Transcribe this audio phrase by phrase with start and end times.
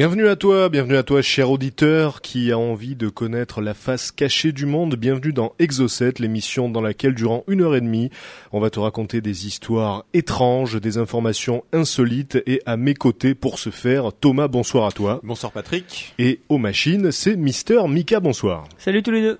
[0.00, 4.10] Bienvenue à toi, bienvenue à toi cher auditeur qui a envie de connaître la face
[4.10, 4.96] cachée du monde.
[4.96, 8.08] Bienvenue dans Exocet, l'émission dans laquelle durant une heure et demie,
[8.50, 13.58] on va te raconter des histoires étranges, des informations insolites et à mes côtés pour
[13.58, 15.20] ce faire, Thomas, bonsoir à toi.
[15.22, 16.14] Bonsoir Patrick.
[16.18, 18.64] Et aux machines, c'est Mister Mika, bonsoir.
[18.78, 19.38] Salut tous les deux.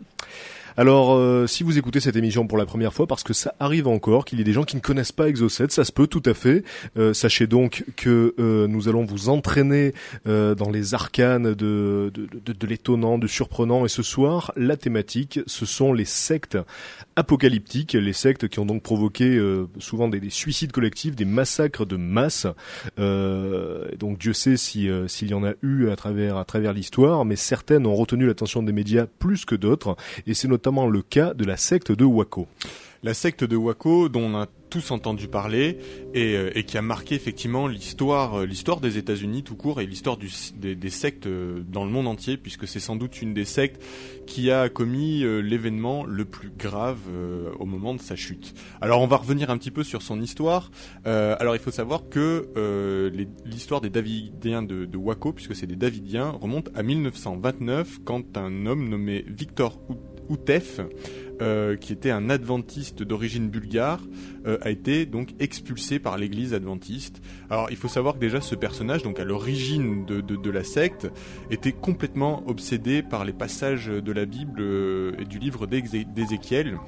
[0.77, 3.89] Alors, euh, si vous écoutez cette émission pour la première fois, parce que ça arrive
[3.89, 6.23] encore, qu'il y ait des gens qui ne connaissent pas Exocet, ça se peut tout
[6.27, 6.65] à fait.
[6.97, 9.93] Euh, sachez donc que euh, nous allons vous entraîner
[10.25, 13.85] dans les arcanes de, de, de, de l'étonnant, du surprenant.
[13.85, 16.59] Et ce soir, la thématique, ce sont les sectes
[17.17, 19.41] apocalyptiques, les sectes qui ont donc provoqué
[19.79, 22.47] souvent des, des, suicides collectifs, des massacres de masse.
[22.97, 27.37] donc Dieu sait si s'il y en a eu à travers à travers l'histoire, mais
[27.37, 29.97] certaines ont retenu l'attention des médias plus que d'autres.
[30.27, 32.47] Et c'est notamment le cas de la secte de Waco.
[33.03, 35.79] La secte de Waco, dont on a tous entendu parler
[36.13, 40.19] et, euh, qui a marqué effectivement l'histoire, euh, l'histoire des États-Unis tout court et l'histoire
[40.19, 43.83] des, sectes euh, dans le monde entier, puisque c'est sans doute une des sectes
[44.27, 46.99] qui a commis l'événement le plus grave
[47.59, 48.55] au moment de sa chute.
[48.81, 50.71] Alors on va revenir un petit peu sur son histoire.
[51.05, 53.11] alors il faut savoir que
[53.45, 58.67] l'histoire des Davidiens de, de Waco, puisque c'est des Davidiens, remonte à 1929 quand un
[58.67, 59.81] homme nommé Victor
[60.31, 60.81] Outef,
[61.43, 64.01] euh, qui était un adventiste d'origine bulgare,
[64.47, 67.21] euh, a été donc expulsé par l'église adventiste.
[67.51, 71.11] Alors il faut savoir que déjà ce personnage, donc à l'origine de, la secte,
[71.51, 76.79] était complètement obsédé par les passages de la Bible euh, et du livre d'Ézéchiel,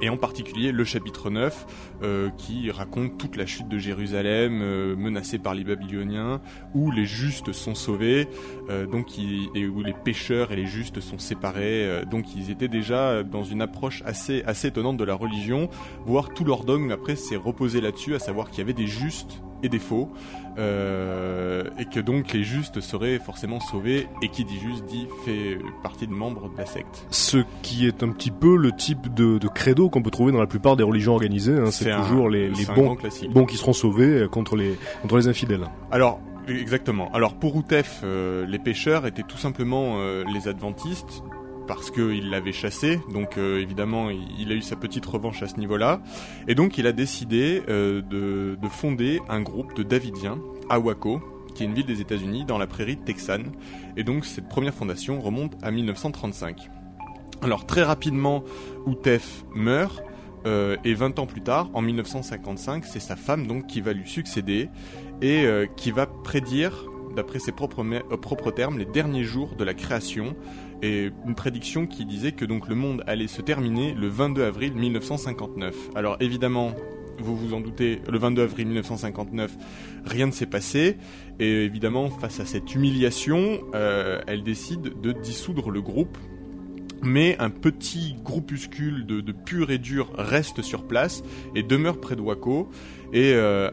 [0.00, 1.66] et en particulier le chapitre 9
[2.02, 6.40] euh, qui raconte toute la chute de Jérusalem euh, menacée par les Babyloniens
[6.74, 8.28] où les justes sont sauvés
[8.70, 9.06] euh, donc
[9.54, 12.02] et où les pécheurs et les justes sont séparés.
[12.10, 15.68] Donc ils étaient déjà dans une approche assez assez étonnante de la religion
[16.04, 19.42] voire tout leur dogme après s'est reposé là-dessus à savoir qu'il y avait des justes
[19.62, 20.10] et des faux,
[20.58, 25.58] euh, et que donc les justes seraient forcément sauvés, et qui dit juste dit fait
[25.82, 27.06] partie de membres de la secte.
[27.10, 30.40] Ce qui est un petit peu le type de, de credo qu'on peut trouver dans
[30.40, 31.70] la plupart des religions organisées, hein.
[31.70, 32.96] c'est toujours les, les bons,
[33.30, 35.68] bons qui seront sauvés contre les, contre les infidèles.
[35.90, 37.10] Alors, Exactement.
[37.12, 41.22] Alors pour Outef, euh, les pêcheurs étaient tout simplement euh, les adventistes,
[41.68, 45.56] parce qu'il l'avait chassé, donc euh, évidemment il, a eu sa petite revanche à ce
[45.56, 46.00] niveau-là,
[46.48, 50.38] et donc il a décidé euh, de, de, fonder un groupe de Davidiens
[50.70, 51.20] à Waco,
[51.54, 53.52] qui est une ville des États-Unis dans la prairie texane,
[53.96, 56.70] et donc cette première fondation remonte à 1935.
[57.42, 58.42] Alors très rapidement,
[58.86, 60.02] Outef meurt,
[60.46, 64.08] euh, et 20 ans plus tard, en 1955, c'est sa femme donc qui va lui
[64.08, 64.70] succéder
[65.20, 65.46] et
[65.76, 66.84] qui va prédire
[67.16, 70.36] d'après ses propres termes, les derniers jours de la création,
[70.82, 74.74] et une prédiction qui disait que donc le monde allait se terminer le 22 avril
[74.74, 75.74] 1959.
[75.94, 76.74] Alors évidemment,
[77.20, 79.56] vous vous en doutez, le 22 avril 1959,
[80.04, 80.96] rien ne s'est passé,
[81.40, 86.16] et évidemment, face à cette humiliation, euh, elle décide de dissoudre le groupe.
[87.00, 91.22] Mais un petit groupuscule de, de pur et dur reste sur place
[91.54, 92.70] et demeure près de Waco
[93.12, 93.70] et euh,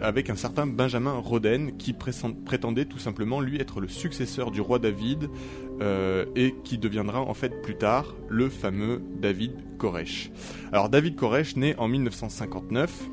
[0.00, 4.78] avec un certain Benjamin Roden qui prétendait tout simplement lui être le successeur du roi
[4.78, 5.30] David
[5.80, 10.30] euh, et qui deviendra en fait plus tard le fameux David Koresh.
[10.72, 13.10] Alors David Koresh naît en 1959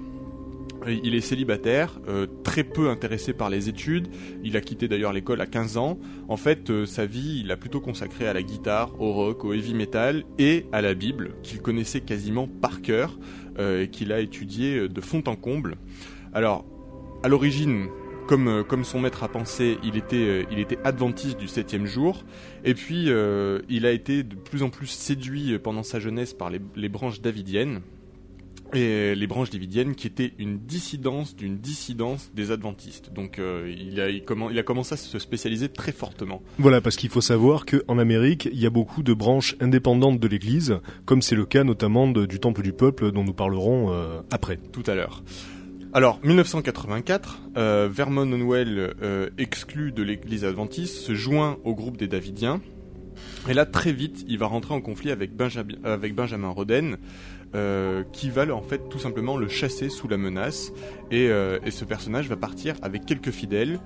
[0.87, 4.07] il est célibataire, euh, très peu intéressé par les études.
[4.43, 5.97] Il a quitté d'ailleurs l'école à 15 ans.
[6.27, 9.73] En fait, sa vie, il a plutôt consacré à la guitare, au rock, au heavy
[9.73, 13.17] metal et à la Bible, qu'il connaissait quasiment par cœur
[13.59, 15.75] et qu'il a étudié de fond en comble.
[16.33, 16.65] Alors,
[17.23, 17.87] à l'origine,
[18.27, 22.23] comme, comme son maître a pensé, il était, il était adventiste du septième jour.
[22.63, 23.09] Et puis,
[23.69, 27.21] il a été de plus en plus séduit pendant sa jeunesse par les, les branches
[27.21, 27.81] davidiennes
[28.75, 33.11] et les branches davidiennes qui étaient une dissidence d'une dissidence des adventistes.
[33.13, 36.41] Donc euh, il, a, il, il, a commencé à se spécialiser très fortement.
[36.57, 40.27] Voilà, parce qu'il faut savoir qu'en Amérique, il y a beaucoup de branches indépendantes de
[40.27, 44.21] l'Église, comme c'est le cas notamment de, du Temple du Peuple dont nous parlerons euh,
[44.31, 44.57] après.
[44.57, 45.23] Tout à l'heure.
[45.95, 52.07] Alors, 1984, euh, Vermon Noël, euh, exclu de l'Église adventiste, se joint au groupe des
[52.07, 52.59] Davidiens.
[53.47, 56.97] Et là, très vite, il va rentrer en conflit avec, Benjamin, Roden,
[57.55, 60.73] euh, qui va en fait tout simplement le chasser sous la menace
[61.09, 63.79] et, euh, et, ce personnage va partir avec quelques fidèles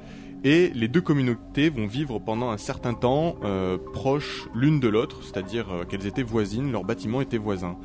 [0.44, 5.20] et les deux communautés vont vivre pendant un certain temps euh, proches l'une de l'autre,
[5.24, 7.78] c'est-à-dire qu'elles étaient voisines, leurs bâtiments étaient voisins.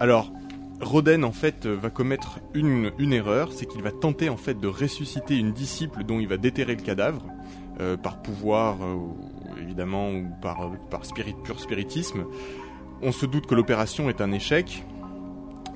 [0.00, 0.32] Alors
[0.80, 5.36] Roden en fait va commettre une, erreur, c'est qu'il va tenter en fait de ressusciter
[5.36, 7.22] une disciple dont il va déterrer le cadavre
[8.02, 8.78] par pouvoir
[9.60, 12.24] évidemment ou par, par spirit, pur spiritisme.
[13.02, 14.84] On se doute que l'opération est un échec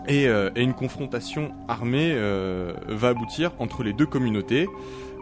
[0.06, 4.68] Et, euh, une confrontation armée euh, va aboutir entre les deux communautés.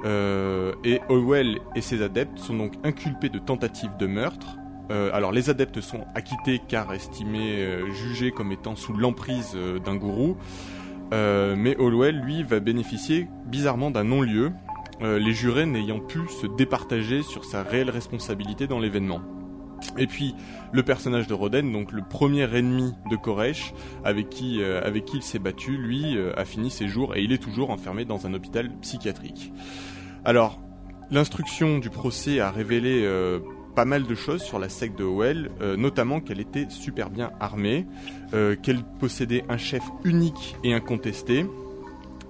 [0.05, 4.59] Euh, et Howell et ses adeptes sont donc inculpés de tentative de meurtre.
[4.89, 10.37] Alors les adeptes sont acquittés car estimés, jugés comme étant sous l'emprise d'un gourou.
[11.11, 14.53] Mais Hollowell, lui, va bénéficier bizarrement d'un non-lieu,
[15.03, 19.21] euh, les jurés n'ayant pu se départager sur sa réelle responsabilité dans l'événement.
[19.99, 20.35] Et puis
[20.73, 24.81] le personnage de Roden, donc le premier ennemi de Koresh, avec qui, euh,
[25.13, 28.27] il s'est battu, lui euh, a fini ses jours et il est toujours enfermé dans
[28.27, 29.53] un hôpital psychiatrique.
[30.25, 30.61] Alors,
[31.11, 33.07] l'instruction du procès a révélé
[33.77, 37.87] pas mal de choses sur la secte de Howell, notamment qu'elle était super bien armée,
[38.33, 41.47] qu'elle possédait un chef unique et incontesté,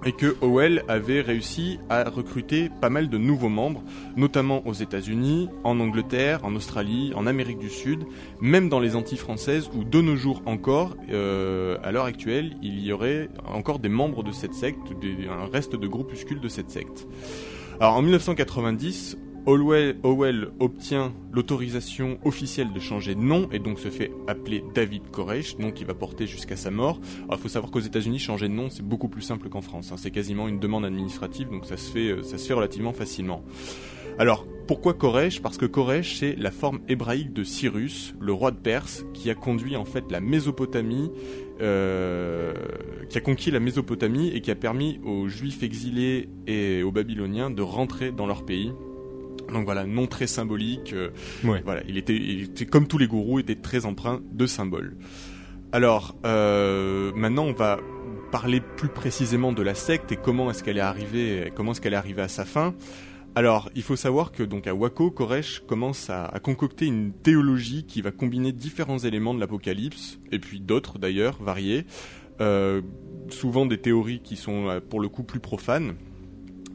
[0.05, 3.83] et que Howell avait réussi à recruter pas mal de nouveaux membres,
[4.15, 8.05] notamment aux États-Unis, en Angleterre, en Australie, en Amérique du Sud,
[8.39, 12.79] même dans les Antilles françaises, où de nos jours encore, euh, à l'heure actuelle, il
[12.85, 16.69] y aurait encore des membres de cette secte, des- un reste de groupuscules de cette
[16.69, 17.07] secte.
[17.79, 19.17] Alors en 1990,
[19.47, 25.57] Howell obtient l'autorisation officielle de changer de nom et donc se fait appeler David Koresh,
[25.57, 26.99] nom qui va porter jusqu'à sa mort.
[27.31, 29.93] Il faut savoir qu'aux États-Unis, changer de nom c'est beaucoup plus simple qu'en France.
[29.93, 29.95] hein.
[29.97, 33.41] C'est quasiment une demande administrative, donc ça se fait, euh, ça se fait relativement facilement.
[34.19, 35.41] Alors pourquoi Koresh?
[35.41, 39.35] Parce que Koresh c'est la forme hébraïque de Cyrus, le roi de Perse, qui a
[39.35, 41.09] conduit en fait la Mésopotamie
[41.61, 42.53] euh,
[43.09, 47.49] qui a conquis la Mésopotamie et qui a permis aux Juifs exilés et aux Babyloniens
[47.49, 48.73] de rentrer dans leur pays.
[49.53, 50.93] Donc voilà, nom très symbolique.
[50.93, 51.09] euh,
[51.43, 51.61] Ouais.
[51.63, 54.97] Voilà, il était, il était comme tous les gourous, était très empreint de symboles.
[55.71, 57.79] Alors euh, maintenant, on va
[58.31, 61.93] parler plus précisément de la secte et comment est-ce qu'elle est arrivée, comment est-ce qu'elle
[61.93, 62.73] est arrivée à sa fin.
[63.35, 67.85] Alors, il faut savoir que donc à Waco, Koresh commence à, à concocter une théologie
[67.85, 71.85] qui va combiner différents éléments de l'Apocalypse et puis d'autres d'ailleurs variés,
[72.41, 72.81] euh,
[73.29, 75.93] souvent des théories qui sont pour le coup plus profanes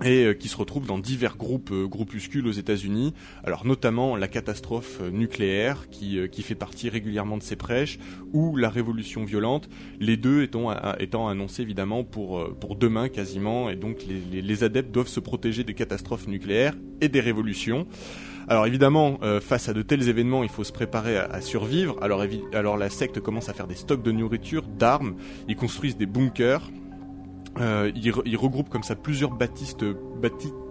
[0.04, 3.14] et euh, qui se retrouvent dans divers groupes euh, groupuscules aux États-Unis.
[3.44, 7.99] Alors notamment la catastrophe euh, nucléaire qui, qui fait partie régulièrement de ses prêches
[8.32, 9.69] ou la révolution violente,
[10.00, 15.08] les deux étant, étant annoncés évidemment pour, pour demain quasiment et donc les, adeptes doivent
[15.08, 17.87] se protéger des catastrophes nucléaires et des révolutions.
[18.49, 21.96] Alors évidemment, face à de tels événements, il faut se préparer à, à survivre.
[22.02, 25.14] Alors, alors la secte commence à faire des stocks de nourriture, d'armes,
[25.49, 26.70] ils construisent des bunkers,
[27.60, 29.75] euh, ils, re- ils regroupent comme ça plusieurs bâti-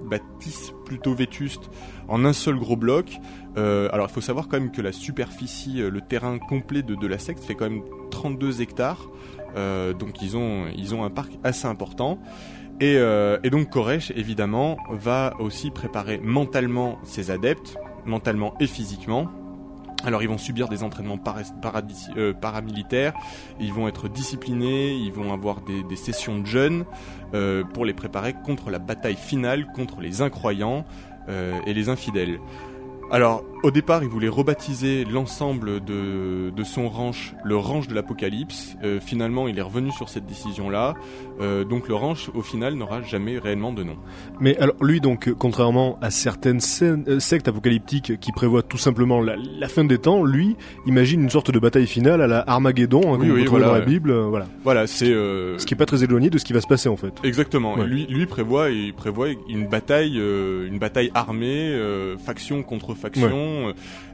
[0.05, 1.69] bâtisses plutôt vétustes
[2.07, 3.17] en un seul gros bloc.
[3.57, 7.07] Euh, alors il faut savoir quand même que la superficie, euh, le terrain complet de,
[7.07, 9.09] la secte fait quand même 32 hectares.
[9.55, 12.19] Donc ils ont, un parc assez important.
[12.79, 17.75] Et, et donc Koresh, évidemment, va aussi préparer mentalement ses adeptes,
[18.05, 19.29] mentalement et physiquement.
[20.03, 21.19] Alors ils vont subir des entraînements
[22.17, 23.13] euh, paramilitaires,
[23.59, 26.85] ils vont être disciplinés, ils vont avoir des, des sessions de jeûne
[27.33, 30.85] euh, pour les préparer contre la bataille finale, contre les incroyants
[31.29, 32.39] euh, et les infidèles.
[33.11, 38.75] Alors, au départ, il voulait rebaptiser l'ensemble de, de son ranch le ranch de l'Apocalypse.
[38.83, 40.93] Euh, finalement, il est revenu sur cette décision-là.
[41.39, 43.95] Euh, donc, le ranch, au final, n'aura jamais réellement de nom.
[44.39, 49.21] Mais alors lui donc euh, contrairement à certaines euh, sectes apocalyptiques qui prévoient tout simplement
[49.21, 53.13] la, la fin des temps, lui imagine une sorte de bataille finale à la Armageddon
[53.13, 53.81] hein, Oui, oui, voilà, dans la.
[53.81, 54.47] Bible, euh, voilà.
[54.63, 55.09] Voilà, c'est...
[55.09, 57.13] euh, Ce qui est pas très éloigné de ce qui va se passer en fait.
[57.23, 57.75] Exactement.
[57.75, 57.85] Ouais.
[57.85, 63.29] Lui, lui prévoit, il prévoit une bataille, une bataille armée, euh, faction contre faction.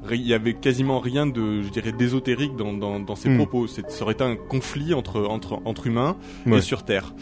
[0.03, 3.37] Ri- Il y avait quasiment rien de, je dirais, d'ésotérique dans, dans, dans ses Mm.
[3.37, 3.67] propos.
[3.67, 6.15] Ça aurait été un conflit entre entre entre humains
[6.45, 6.57] Ouais.
[6.59, 7.13] et sur Terre.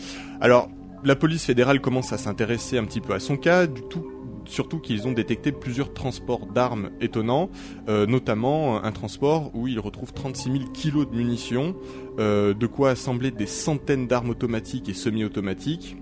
[0.42, 0.70] Alors,
[1.04, 4.06] la police fédérale commence à s'intéresser un petit peu à son cas, du tout.
[4.48, 7.50] Surtout qu'ils ont détecté plusieurs transports d'armes étonnants,
[7.90, 11.76] euh, notamment un transport où ils retrouvent 36 000 kilos de munitions,
[12.20, 15.98] euh, de quoi assembler des centaines d'armes automatiques et semi-automatiques.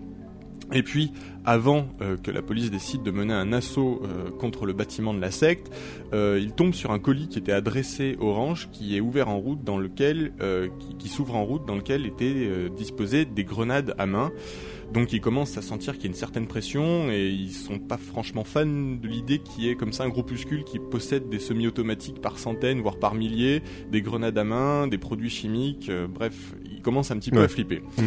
[0.73, 1.11] Et puis,
[1.45, 5.19] avant euh, que la police décide de mener un assaut euh, contre le bâtiment de
[5.21, 5.71] la secte,
[6.13, 9.63] euh, il tombe sur un colis qui était adressé ranch, qui est ouvert en route,
[9.63, 13.93] dans lequel, euh, qui, qui s'ouvre en route, dans lequel étaient euh, disposées des grenades
[13.99, 14.31] à main.
[14.93, 17.97] Donc, ils commencent à sentir qu'il y a une certaine pression et ils sont pas
[17.97, 22.21] franchement fans de l'idée qu'il y ait comme ça un groupuscule qui possède des semi-automatiques
[22.21, 23.61] par centaines, voire par milliers,
[23.91, 25.89] des grenades à main, des produits chimiques.
[25.89, 27.45] euh, bref, ils commencent un petit peu Ouais.
[27.45, 27.81] à flipper.
[27.97, 28.03] Mm.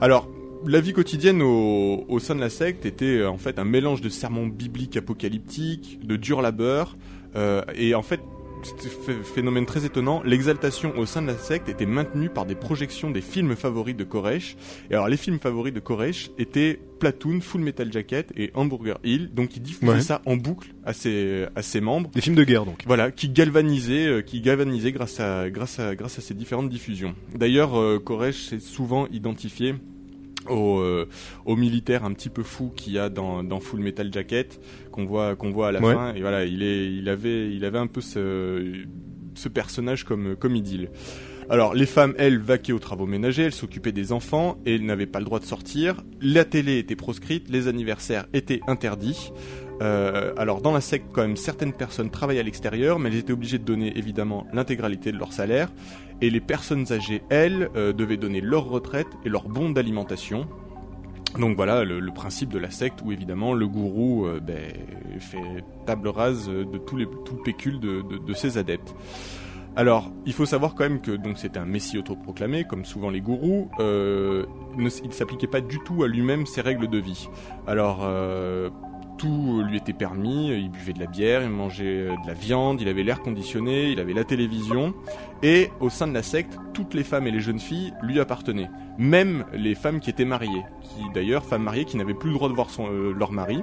[0.00, 0.28] Alors,
[0.66, 4.00] la vie quotidienne au, au sein de la secte était euh, en fait un mélange
[4.00, 6.96] de sermons bibliques apocalyptiques, de dur labeur,
[7.36, 8.20] euh, et en fait
[9.34, 13.20] phénomène très étonnant, l'exaltation au sein de la secte était maintenue par des projections des
[13.20, 14.56] films favoris de Koresh.
[14.90, 19.30] Et alors les films favoris de Koresh étaient Platoon, Full Metal Jacket et Hamburger Hill.
[19.32, 20.00] Donc il diffusait Ouais.
[20.00, 22.10] ça en boucle à ses, à ses membres.
[22.12, 22.82] Des films de guerre donc.
[22.84, 27.14] Voilà, qui galvanisait, euh, qui galvanisait grâce à, grâce à, grâce à ces différentes diffusions.
[27.36, 29.76] D'ailleurs, euh, Koresh s'est souvent identifié
[30.50, 31.08] aux, euh,
[31.46, 34.60] aux militaires un petit peu fous qu'il y a dans, dans Full Metal Jacket
[34.92, 35.94] qu'on voit qu'on voit à la Ouais.
[35.94, 36.14] fin.
[36.14, 38.72] Et voilà, il est, il avait, il avait un peu ce,
[39.34, 40.90] ce personnage comme comme idylle.
[41.50, 45.06] Alors, les femmes, elles, vaquaient aux travaux ménagers, elles s'occupaient des enfants et elles n'avaient
[45.06, 46.02] pas le droit de sortir.
[46.20, 49.32] La télé était proscrite, les anniversaires étaient interdits.
[49.80, 53.32] Euh, alors, dans la secte, quand même, certaines personnes travaillaient à l'extérieur, mais elles étaient
[53.32, 55.70] obligées de donner évidemment l'intégralité de leur salaire.
[56.20, 60.46] Et les personnes âgées, elles, euh, devaient donner leur retraite et leur bon d'alimentation.
[61.38, 64.72] Donc voilà le, principe de la secte où évidemment le gourou euh, ben,
[65.20, 68.94] fait table rase de tous les, tout le pécule de, de- de ses adeptes.
[69.76, 73.70] Alors, il faut savoir quand même que c'était un messie autoproclamé, comme souvent les gourous.
[73.78, 74.44] Euh,
[74.76, 77.28] ne, il s'appliquait pas du tout à lui-même ses règles de vie.
[77.66, 78.70] Alors, euh,
[79.18, 80.48] tout lui était permis.
[80.48, 83.90] Il buvait de la bière, il mangeait euh, de la viande, il avait l'air conditionné,
[83.90, 84.94] il avait la télévision.
[85.42, 88.70] Et au sein de la secte, toutes les femmes et les jeunes filles lui appartenaient.
[88.96, 92.48] Même les femmes qui étaient mariées, qui d'ailleurs femmes mariées qui n'avaient plus le droit
[92.48, 93.62] de voir euh, leur mari.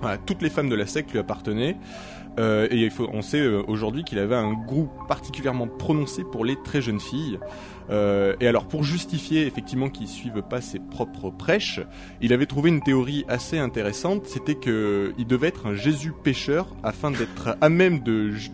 [0.00, 1.76] Voilà, toutes les femmes de la secte lui appartenaient.
[2.38, 6.44] Euh, et il faut, on sait euh, aujourd'hui qu'il avait un goût particulièrement prononcé pour
[6.44, 7.38] les très jeunes filles.
[7.90, 11.80] Euh, et alors, pour justifier effectivement qu'il suive pas ses propres prêches,
[12.20, 14.26] il avait trouvé une théorie assez intéressante.
[14.26, 18.00] C'était que il devait être un Jésus pécheur afin d'être à même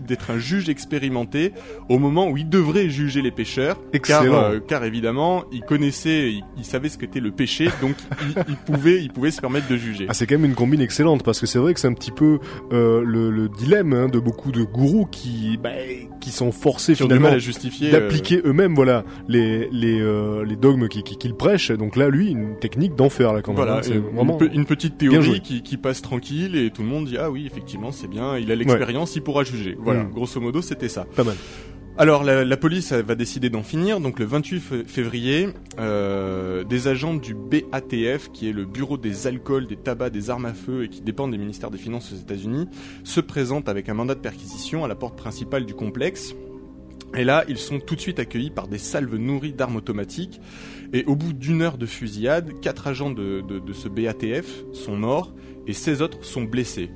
[0.06, 1.52] d'être un juge expérimenté
[1.88, 3.76] au moment où il devrait juger les pécheurs.
[4.02, 4.42] Car, Excellent.
[4.52, 8.56] euh, car évidemment, il connaissait, il, il savait ce qu'était le péché, donc il, il
[8.56, 10.06] pouvait, il pouvait se permettre de juger.
[10.08, 12.10] Ah, c'est quand même une combine excellente parce que c'est vrai que c'est un petit
[12.10, 12.38] peu
[12.72, 15.70] euh, le, le dilemme hein, de beaucoup de gourous qui bah,
[16.20, 17.88] qui sont forcés du finalement mal à justifier.
[17.94, 21.70] euh, d'appliquer eux-mêmes voilà les les euh, les dogmes qui- qui- prêchent.
[21.72, 23.56] Donc là, lui, une technique d'enfer là quand même.
[23.56, 23.82] Voilà, hein.
[23.82, 27.16] c'est une, vraiment une petite théorie qui, qui passe tranquille et tout le monde dit
[27.18, 29.76] ah oui effectivement c'est bien, il a l'expérience, il pourra juger.
[29.80, 30.10] Voilà, Mm.
[30.12, 31.04] grosso modo c'était ça.
[31.16, 31.36] pas mal.
[31.96, 34.00] Alors la, la police va décider d'en finir.
[34.00, 39.26] Donc le 28 f- février, euh, des agents du BATF, qui est le Bureau des
[39.28, 42.16] alcools, des tabacs, des armes à feu et qui dépend des ministères des Finances aux
[42.16, 42.66] États-Unis,
[43.04, 46.34] se présentent avec un mandat de perquisition à la porte principale du complexe.
[47.16, 50.40] Et là, ils sont tout de suite accueillis par des salves nourries d'armes automatiques.
[50.92, 54.96] Et au bout d'une heure de fusillade, quatre agents de, de- de ce BATF sont
[54.96, 55.32] morts
[55.66, 56.90] et 16 autres sont blessés.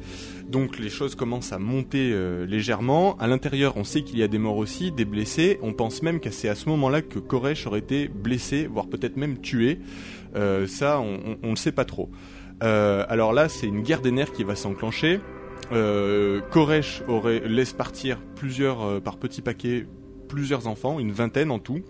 [0.49, 3.17] Donc les choses commencent à monter euh, légèrement.
[3.19, 5.59] À l'intérieur, on sait qu'il y a des morts aussi, des blessés.
[5.63, 9.17] On pense même que c'est à ce moment-là que Koresh aurait été blessé, voire peut-être
[9.17, 9.79] même tué.
[10.37, 12.11] Euh, ça, on, on le sait pas trop.
[12.65, 15.21] Euh, alors là, c'est une guerre des nerfs qui va s'enclencher.
[15.71, 19.87] Euh, Koresh aurait laisse partir plusieurs euh, par petits paquets
[20.29, 21.81] plusieurs enfants, une vingtaine en tout.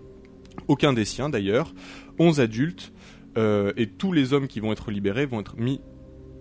[0.67, 1.73] Aucun des siens d'ailleurs,
[2.17, 2.91] 11 adultes,
[3.37, 5.79] euh, et tous les hommes qui vont être libérés vont être mis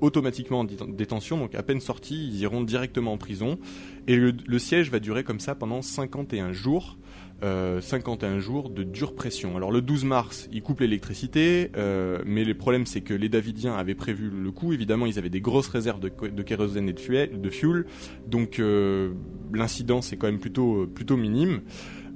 [0.01, 3.59] automatiquement en dé- détention, donc à peine sortis, ils iront directement en prison.
[4.07, 6.97] Et le, le siège va durer comme ça pendant 51 jours.
[7.45, 9.57] Euh, 51 jours de dure pression.
[9.57, 13.77] Alors le 12 mars, ils coupent l'électricité, euh, mais le problème c'est que les Davidiens
[13.77, 14.73] avaient prévu le coup.
[14.73, 16.09] Évidemment, ils avaient des grosses réserves de,
[16.43, 17.87] kérosène et de fuel,
[18.27, 19.13] donc euh,
[19.55, 21.61] l'incident quand même plutôt plutôt minime.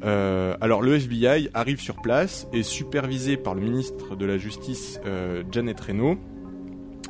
[0.04, 5.00] Euh, alors le FBI arrive sur place et supervisé par le ministre de la Justice
[5.06, 6.18] euh, Janet Reno,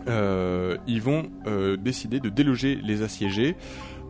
[0.09, 3.57] euh, ils vont euh, décider de déloger les assiégés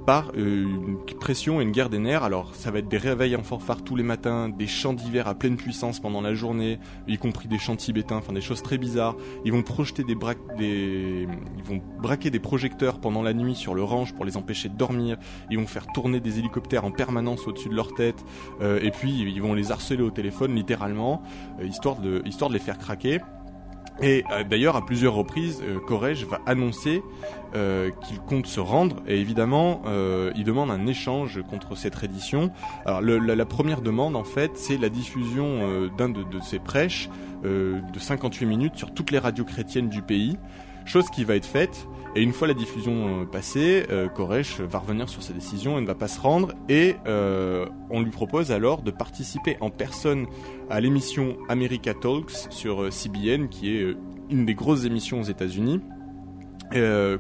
[0.07, 2.23] par euh, une pression et une guerre des nerfs.
[2.23, 5.35] Alors ça va être des réveils en fanfare tous les matins, des chants d'hiver à
[5.35, 9.17] pleine puissance pendant la journée, y compris des chants tibétains, enfin des choses très bizarres.
[9.45, 10.17] Ils vont projeter des,
[10.59, 11.29] des
[11.59, 14.77] ils vont braquer des projecteurs pendant la nuit sur le ranch pour les empêcher de
[14.77, 15.17] dormir.
[15.51, 18.25] Ils vont faire tourner des hélicoptères en permanence au-dessus de leur tête.
[18.61, 21.23] Euh, et puis ils vont les harceler au téléphone littéralement,
[21.61, 23.21] euh, histoire de histoire de les faire craquer.
[24.01, 27.03] Et euh, d'ailleurs, à plusieurs reprises, euh, Koresh va annoncer
[27.55, 32.51] euh, qu'il compte se rendre, et évidemment, euh, il demande un échange contre cette reddition.
[32.87, 37.11] Alors, la, première demande, en fait, c'est la diffusion euh, d'un de, de ses prêches
[37.45, 40.39] euh, de 58 minutes sur toutes les radios chrétiennes du pays,
[40.85, 41.87] chose qui va être faite.
[42.15, 45.81] Et une fois la diffusion euh, passée, euh, Koresh va revenir sur sa décision et
[45.81, 46.53] ne va pas se rendre.
[46.69, 50.27] Et euh, on lui propose alors de participer en personne
[50.69, 53.97] à l'émission America Talks sur CBN, qui est
[54.29, 55.81] une des grosses émissions aux États-Unis.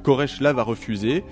[0.02, 1.24] Koresh là va refuser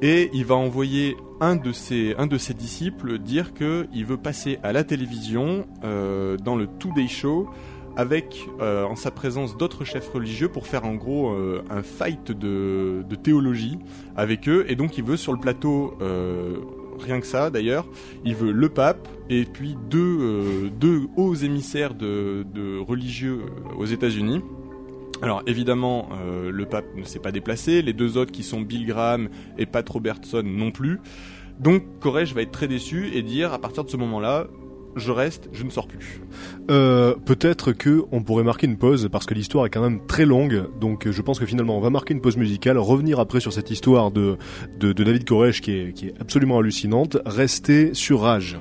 [0.00, 4.16] et il va envoyer un de ses un de ses disciples dire que il veut
[4.16, 7.50] passer à la télévision dans le Today Show
[7.96, 12.32] avec euh, en sa présence d'autres chefs religieux pour faire en gros euh, un fight
[12.32, 13.78] de, théologie
[14.16, 16.56] avec eux et donc il veut sur le plateau euh,
[16.98, 17.86] rien que ça d'ailleurs.
[18.24, 23.40] Il veut le pape et puis deux, deux hauts émissaires de, religieux
[23.76, 24.40] aux États-Unis.
[25.20, 26.08] Alors évidemment,
[26.50, 29.88] le pape ne s'est pas déplacé, les deux autres qui sont Bill Graham et Pat
[29.88, 31.00] Robertson non plus.
[31.60, 34.48] Donc Koresh va être très déçu et dire à partir de ce moment-là,
[34.96, 36.20] je reste, je ne sors plus.
[36.70, 40.24] Euh, Peut-être que on pourrait marquer une pause parce que l'histoire est quand même très
[40.24, 40.64] longue.
[40.80, 43.70] Donc je pense que finalement on va marquer une pause musicale, revenir après sur cette
[43.70, 44.36] histoire de,
[44.78, 47.16] de, de David Koresh qui est, qui est absolument hallucinante.
[47.24, 48.58] Rester sur Rage.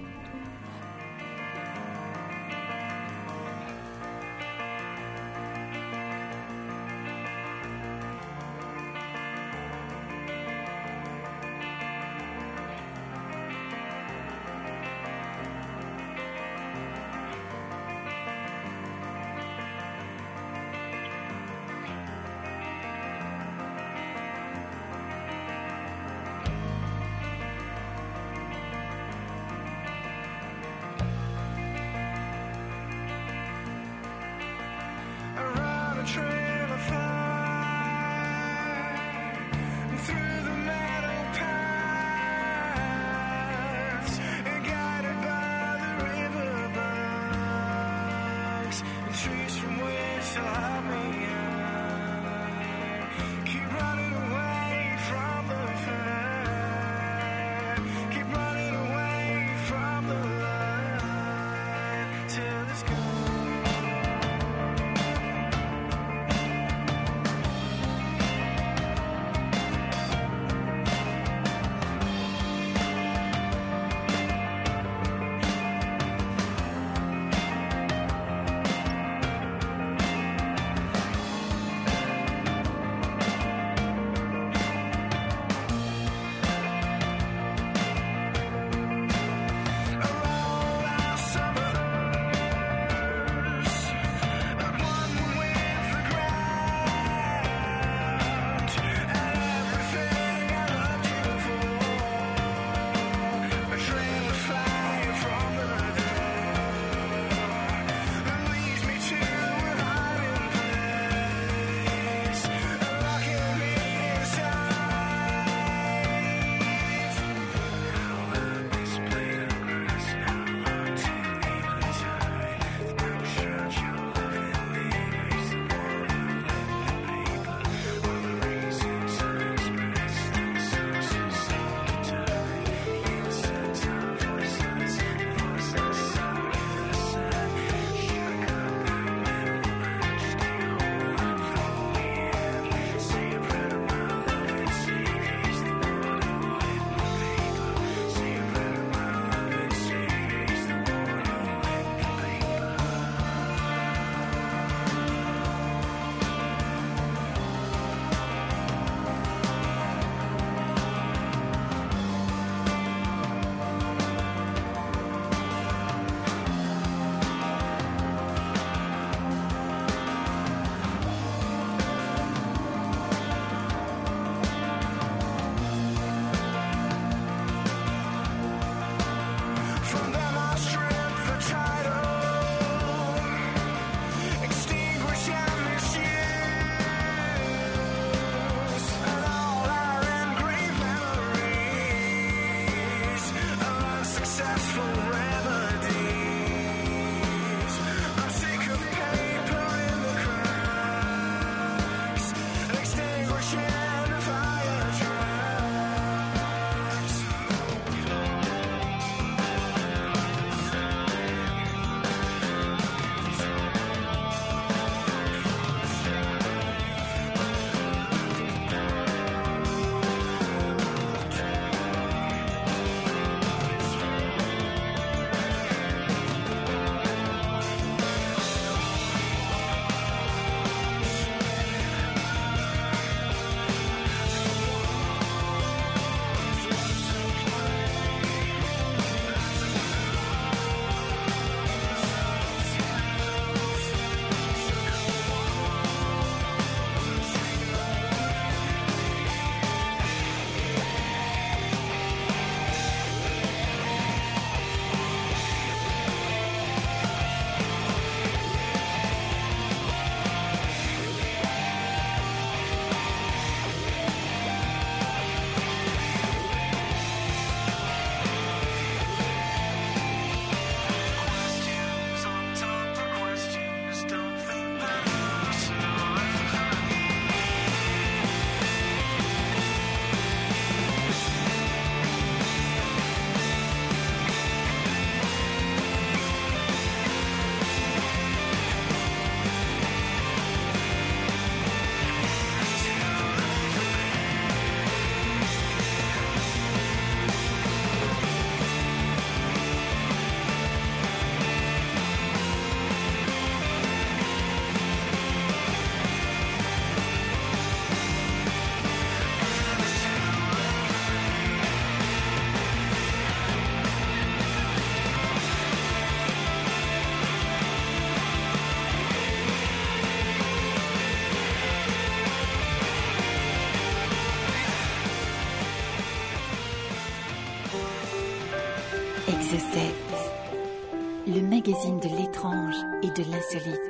[333.54, 333.81] Et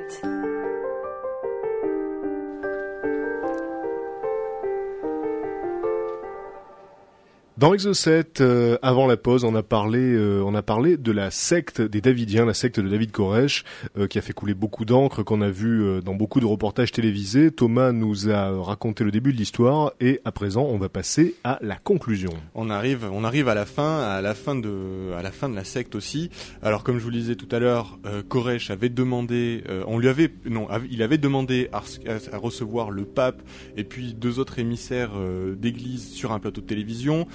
[7.62, 11.30] Dans Exocet, euh, avant la pause, on a parlé, euh, on a parlé de la
[11.30, 13.62] secte des Davidiens, la secte de David Koresh,
[13.96, 16.90] euh, qui a fait couler beaucoup d'encre, qu'on a vu euh, dans beaucoup de reportages
[16.90, 17.52] télévisés.
[17.52, 21.60] Thomas nous a raconté le début de l'histoire, et à présent, on va passer à
[21.62, 22.32] la conclusion.
[22.56, 25.54] On arrive, on arrive à la fin, à la fin de, à la fin de
[25.54, 26.30] la secte aussi.
[26.62, 30.00] Alors comme je vous le disais tout à l'heure, euh, Koresh avait demandé, euh, on
[30.00, 33.40] lui avait, non, il avait demandé à, à- recevoir le pape
[33.76, 35.12] et puis deux autres émissaires
[35.56, 37.28] d'église sur un plateau de télévision.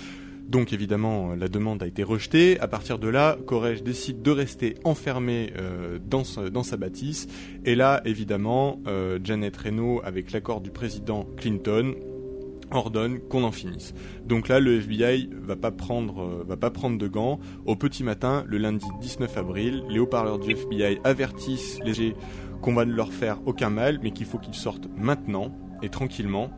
[0.48, 2.58] Donc évidemment, la demande a été rejetée.
[2.62, 7.28] À partir de là, Koresh décide de rester enfermé euh, dans, sa- bâtisse.
[7.66, 11.96] Et là, évidemment, euh, Janet Reno, avec l'accord du président Clinton,
[12.72, 13.94] ordonne qu'on en finisse.
[14.26, 17.40] Donc là, le FBI va pas prendre, euh, va pas prendre de gants.
[17.66, 22.14] Au petit matin, le lundi 19 avril, les haut-parleurs du FBI avertissent les
[22.62, 26.50] qu'on va ne leur faire aucun mal, mais qu'il faut qu'ils sortent maintenant et tranquillement.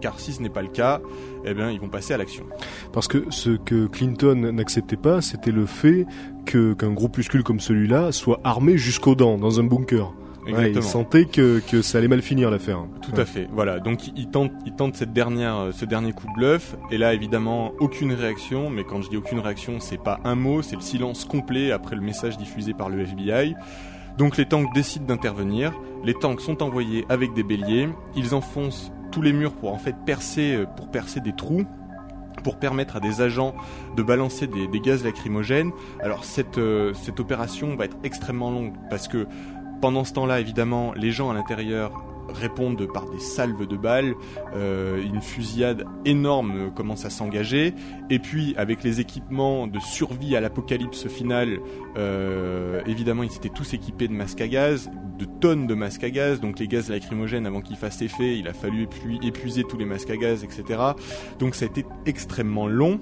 [0.00, 1.00] Car si ce n'est pas le cas,
[1.44, 2.44] eh bien, ils vont passer à l'action.
[2.92, 6.06] Parce que ce que Clinton n'acceptait pas, c'était le fait
[6.46, 10.12] que qu'un groupuscule comme celui-là soit armé jusqu'aux dents dans un bunker.
[10.46, 12.78] Ouais, il sentait que, que ça allait mal finir l'affaire.
[13.02, 13.46] Tout à fait.
[13.52, 13.80] Voilà.
[13.80, 16.74] Donc il- il tente, il tente cette dernière, euh, ce dernier coup de bluff.
[16.90, 18.70] Et là, évidemment, aucune réaction.
[18.70, 21.96] Mais quand je dis aucune réaction, c'est pas un mot, c'est le silence complet après
[21.96, 23.56] le message diffusé par le FBI.
[24.16, 25.72] Donc les tanks décident d'intervenir.
[26.02, 27.90] Les tanks sont envoyés avec des béliers.
[28.16, 31.66] Ils enfoncent tous les murs pour en fait percer, euh, pour percer des trous
[32.42, 33.54] pour permettre à des agents
[33.96, 35.72] de balancer des, gaz lacrymogènes.
[36.00, 39.26] Alors cette, euh, cette opération va être extrêmement longue parce que
[39.80, 44.14] pendant ce temps-là, évidemment, les gens à l'intérieur répondent par des salves de balles,
[44.54, 47.74] euh, une fusillade énorme euh, commence à s'engager,
[48.10, 51.58] et puis avec les équipements de survie à l'apocalypse finale,
[51.96, 56.10] euh, évidemment ils étaient tous équipés de masques à gaz, de tonnes de masques à
[56.10, 59.76] gaz, donc les gaz lacrymogènes avant qu'ils fassent effet, il a fallu épu- épuiser tous
[59.78, 60.80] les masques à gaz, etc.
[61.38, 63.00] Donc ça a été extrêmement long.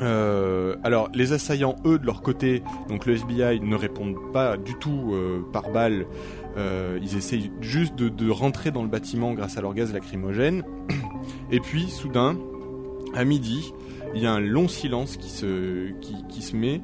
[0.00, 4.74] Euh, alors les assaillants, eux, de leur côté, donc le FBI ne répondent pas du
[4.74, 6.06] tout euh, par balle.
[6.56, 10.62] Euh, ils essayent juste de, rentrer dans le bâtiment grâce à leur gaz lacrymogène.
[11.50, 12.36] Et puis, soudain,
[13.14, 13.72] à midi,
[14.14, 15.90] il y a un long silence qui se,
[16.28, 16.80] qui, se met.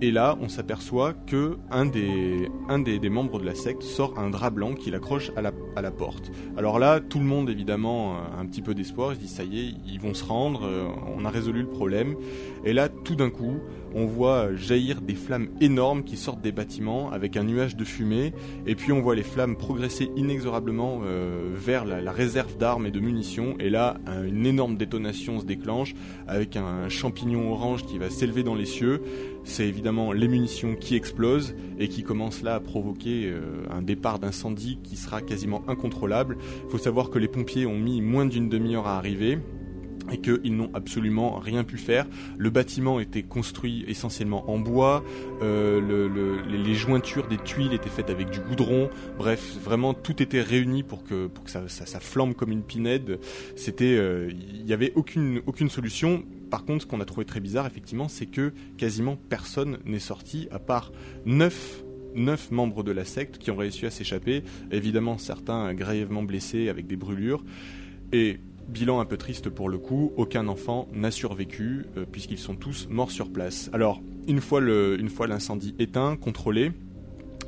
[0.00, 4.30] Et là, on s'aperçoit que un des, un des, membres de la secte sort un
[4.30, 6.32] drap blanc qu'il accroche à la, à la porte.
[6.56, 9.12] Alors là, tout le monde, évidemment, a un petit peu d'espoir.
[9.12, 11.68] Il se dit, ça y est, ils vont se rendre, euh, on a résolu le
[11.68, 12.16] problème.
[12.64, 13.60] Et là, tout d'un coup,
[13.94, 18.32] on voit jaillir des flammes énormes qui sortent des bâtiments avec un nuage de fumée.
[18.66, 23.00] Et puis, on voit les flammes progresser inexorablement euh, vers la, réserve d'armes et de
[23.00, 23.56] munitions.
[23.58, 25.94] Et là, un- une énorme détonation se déclenche
[26.26, 29.00] avec un champignon orange qui va s'élever dans les cieux.
[29.44, 34.18] C'est évidemment les munitions qui explosent et qui commencent là à provoquer euh, un départ
[34.18, 36.36] d'incendie qui sera quasiment incontrôlable.
[36.64, 39.38] Il faut savoir que les pompiers ont mis moins d'une demi-heure à arriver
[40.10, 42.06] et qu'ils n'ont absolument rien pu faire.
[42.36, 45.04] Le bâtiment était construit essentiellement en bois,
[45.42, 50.22] euh, le- le- les, jointures des tuiles étaient faites avec du goudron, bref, vraiment tout
[50.22, 53.18] était réuni pour que, ça, flambe comme une pinède.
[53.56, 56.24] C'était, euh, il n'y avait aucune, aucune solution.
[56.50, 60.48] Par contre, ce qu'on a trouvé très bizarre, effectivement, c'est que quasiment personne n'est sorti,
[60.50, 60.92] à part
[61.24, 61.82] neuf
[62.14, 64.42] neuf membres de la secte qui ont réussi à s'échapper.
[64.70, 67.42] Évidemment, certains grièvement blessés avec des brûlures.
[68.12, 68.38] Et
[68.68, 72.88] bilan un peu triste pour le coup, aucun enfant n'a survécu euh, puisqu'ils sont tous
[72.90, 73.70] morts sur place.
[73.72, 76.72] Alors, une fois l'incendie éteint, contrôlé,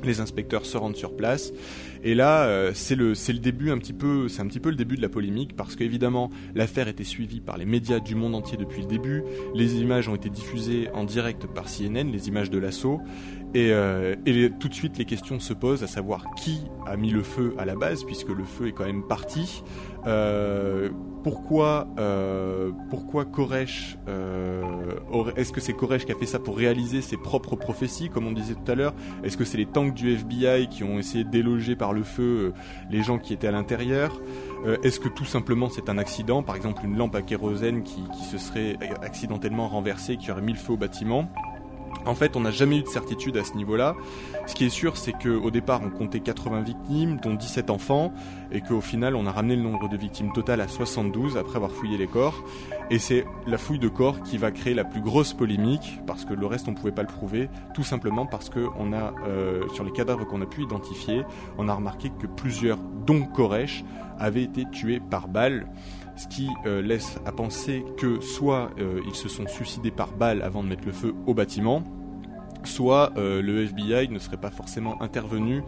[0.03, 1.51] les inspecteurs se rendent sur place.
[2.03, 4.75] Et là euh, c'est le le début un petit peu c'est un petit peu le
[4.75, 8.57] début de la polémique parce qu'évidemment l'affaire était suivie par les médias du monde entier
[8.57, 9.23] depuis le début.
[9.53, 13.01] Les images ont été diffusées en direct par CNN les images de l'assaut
[13.53, 17.11] et, euh, et tout de suite les questions se posent à savoir qui a mis
[17.11, 19.63] le feu à la base puisque le feu est quand même parti.
[20.07, 20.89] Euh,
[21.23, 24.61] pourquoi euh, pourquoi Koresh euh,
[25.35, 28.31] est-ce que c'est Koresh qui a fait ça pour réaliser ses propres prophéties comme on
[28.31, 28.93] disait tout à l'heure?
[29.23, 32.53] Est-ce que c'est les tanks du FBI qui ont essayé de déloger par le feu
[32.91, 34.21] les gens qui étaient à l'intérieur?
[34.83, 36.43] Est-ce que tout simplement c'est un accident?
[36.43, 40.59] Par exemple une lampe à kérosène qui se serait accidentellement renversée, qui aurait mis le
[40.59, 41.31] feu au bâtiment?
[42.05, 43.95] En fait, on n'a jamais eu de certitude à ce niveau-là.
[44.47, 48.13] Ce qui est sûr, c'est qu'au départ, on comptait 80 victimes, dont 17 enfants,
[48.51, 51.71] et qu'au final, on a ramené le nombre de victimes total à 72 après avoir
[51.71, 52.43] fouillé les corps.
[52.91, 56.33] Et c'est la fouille de corps qui va créer la plus grosse polémique, parce que
[56.33, 59.91] le reste, on pouvait pas le prouver, tout simplement parce que a, euh, sur les
[59.91, 61.23] cadavres qu'on a pu identifier,
[61.57, 63.83] on a remarqué que plusieurs, dont Koresh,
[64.19, 65.67] avaient été tués par balle
[66.15, 70.41] ce qui euh, laisse à penser que soit euh, ils se sont suicidés par balle
[70.41, 71.83] avant de mettre le feu au bâtiment,
[72.63, 75.63] soit euh, le FBI ne serait pas forcément intervenu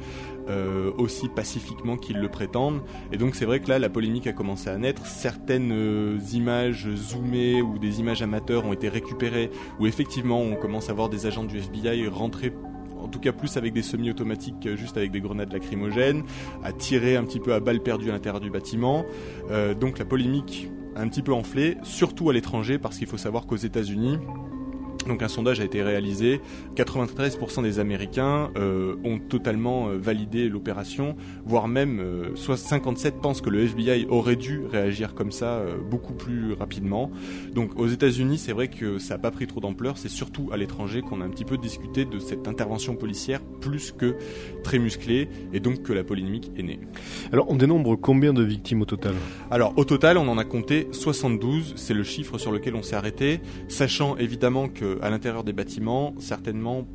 [0.98, 2.82] aussi pacifiquement qu'ils le prétendent.
[3.12, 5.06] Et donc c'est vrai que là, la polémique a commencé à naître.
[5.06, 10.94] Certaines images zoomées ou des images amateurs ont été récupérées, où effectivement on commence à
[10.94, 12.54] voir des agents du FBI rentrer
[13.02, 16.24] en tout cas plus avec des semi-automatiques que juste avec des grenades lacrymogènes,
[16.64, 19.06] à tirer un petit peu à balles perdues à l'intérieur du bâtiment.
[19.52, 23.18] Euh, donc la polémique a un petit peu enflé, surtout à l'étranger, parce qu'il faut
[23.18, 24.18] savoir qu'aux États-Unis,
[25.08, 26.41] donc un sondage a été réalisé,
[26.76, 31.15] 93% des Américains euh, ont totalement euh, validé l'opération,
[31.46, 35.78] voire même euh, soit 57 pensent que le FBI aurait dû réagir comme ça euh,
[35.78, 37.12] beaucoup plus rapidement.
[37.54, 40.58] Donc aux États-Unis, c'est vrai que ça n'a pas pris trop d'ampleur, c'est surtout à
[40.58, 44.15] l'étranger qu'on a un petit peu discuté de cette intervention policière plus que
[44.63, 46.80] très musclée et donc que la polémique est née.
[47.32, 49.13] Alors, on dénombre combien de victimes au total?
[49.52, 52.96] Alors au total, on en a compté 72, c'est le chiffre sur lequel on s'est
[52.96, 56.86] arrêté, sachant évidemment que à l'intérieur des bâtiments, certainement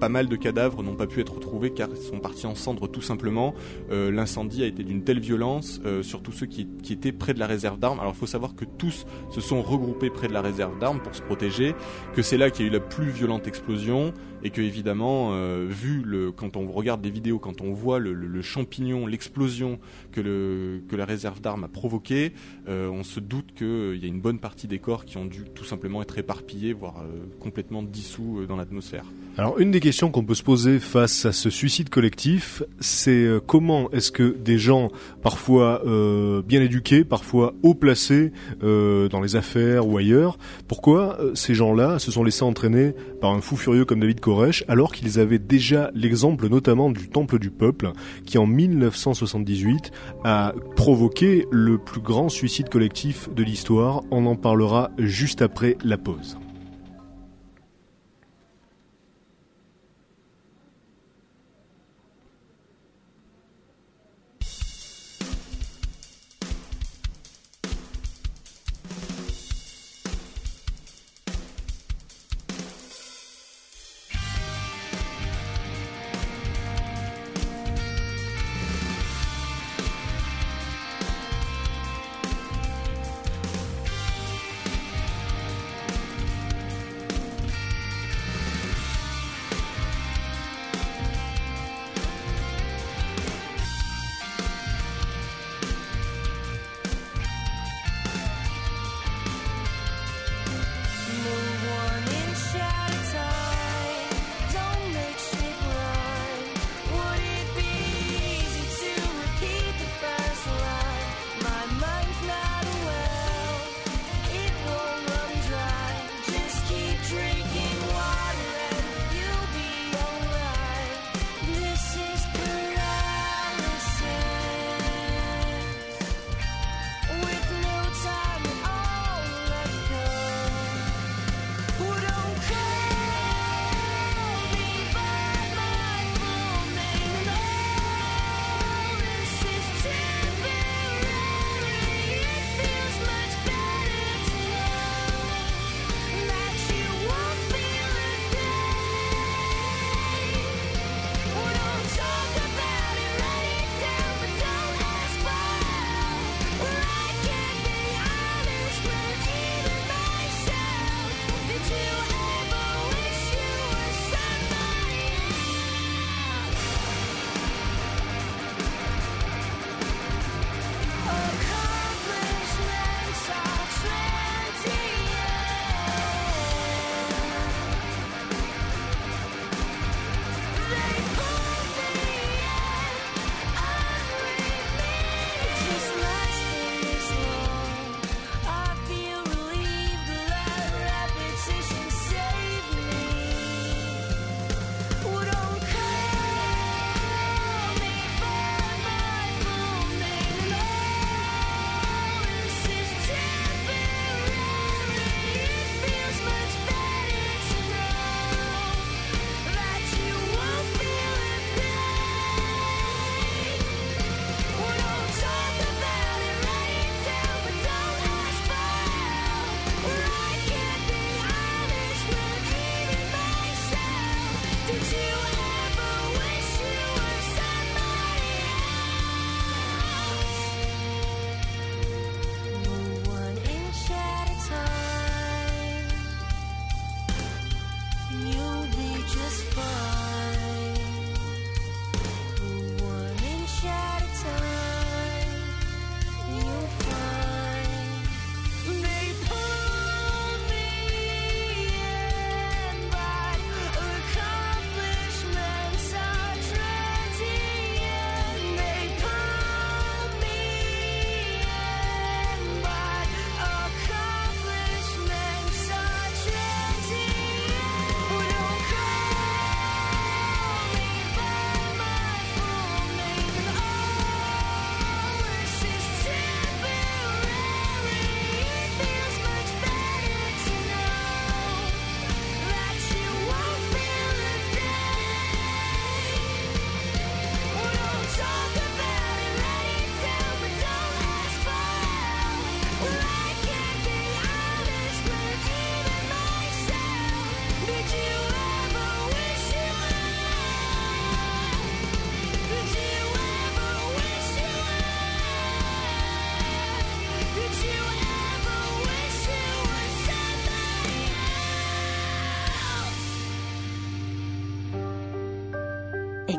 [0.00, 2.88] pas mal de cadavres n'ont pas pu être retrouvés car ils sont partis en cendres
[2.88, 3.54] tout simplement.
[3.90, 7.46] Euh, L'incendie a été d'une telle violence, euh, surtout ceux qui étaient près de la
[7.46, 8.00] réserve d'armes.
[8.00, 11.14] Alors il faut savoir que tous se sont regroupés près de la réserve d'armes pour
[11.14, 11.74] se protéger,
[12.14, 14.12] que c'est là qu'il y a eu la plus violente explosion
[14.46, 18.42] et que évidemment, euh, vu le, quand on regarde des vidéos, quand on voit le,
[18.42, 19.80] champignon, l'explosion
[20.12, 22.32] que, la réserve d'armes a provoqué,
[22.68, 25.42] euh, on se doute qu'il y a une bonne partie des corps qui ont dû
[25.52, 29.04] tout simplement être éparpillés, voire euh, complètement dissous euh, dans l'atmosphère.
[29.38, 33.38] Alors, une des questions qu'on peut se poser face à ce suicide collectif, c'est euh,
[33.38, 34.90] comment est-ce que des gens,
[35.22, 38.32] parfois euh, bien éduqués, parfois haut placés
[38.62, 43.30] euh, dans les affaires ou ailleurs, pourquoi euh, ces gens-là se sont laissés entraîner par
[43.32, 44.20] un fou furieux comme David
[44.68, 47.92] Alors qu'ils avaient déjà l'exemple notamment du Temple du Peuple,
[48.24, 49.90] qui en 1978
[50.24, 54.02] a provoqué le plus grand suicide collectif de l'histoire.
[54.10, 56.38] On en parlera juste après la pause.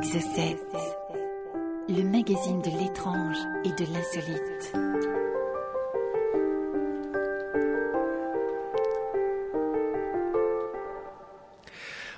[0.08, 0.56] Exocet,
[1.89, 4.74] le magazine de l'étrange et de l'insolite.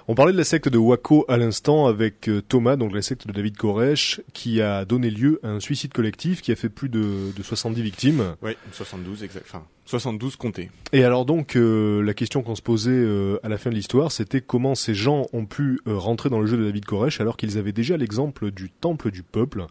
[0.08, 3.26] On parlait de la secte de Waco à l'instant avec euh, Thomas, donc la secte
[3.26, 6.90] de David Koresh, qui a donné lieu à un suicide collectif qui a fait plus
[6.90, 8.36] de, de 70 victimes.
[8.44, 9.46] Oui, 72 exact.
[9.48, 10.70] Enfin, 72 comptés.
[10.94, 14.12] Et alors donc euh, la question qu'on se posait euh, à la fin de l'histoire,
[14.12, 17.38] c'était comment ces gens ont pu euh, rentrer dans le jeu de David Koresh alors
[17.38, 19.66] qu'ils avaient déjà l'exemple du temple du peuple.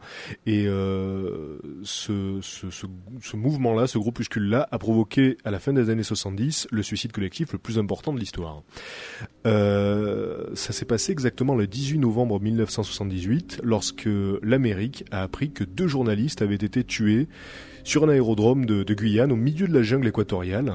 [0.44, 2.86] Et euh, ce, ce, ce,
[3.22, 7.52] ce mouvement-là, ce groupuscule-là, a provoqué à la fin des années 70 le suicide collectif
[7.52, 8.62] le plus important de l'histoire.
[9.46, 14.08] Euh, ça s'est passé exactement le 18 novembre 1978 lorsque
[14.42, 17.28] l'Amérique a appris que deux journalistes avaient été tués
[17.88, 20.72] sur un aérodrome de, Guyane au milieu de la jungle équatoriale.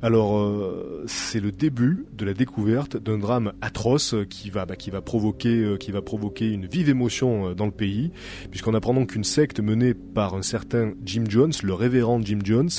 [0.00, 5.76] Alors euh, c'est le début de la découverte d'un drame atroce qui va bah, euh,
[5.76, 8.12] qui va provoquer une vive émotion euh, dans le pays
[8.50, 12.70] puisqu'on apprend donc qu'une secte menée par un certain Jim Jones, le révérend Jim Jones,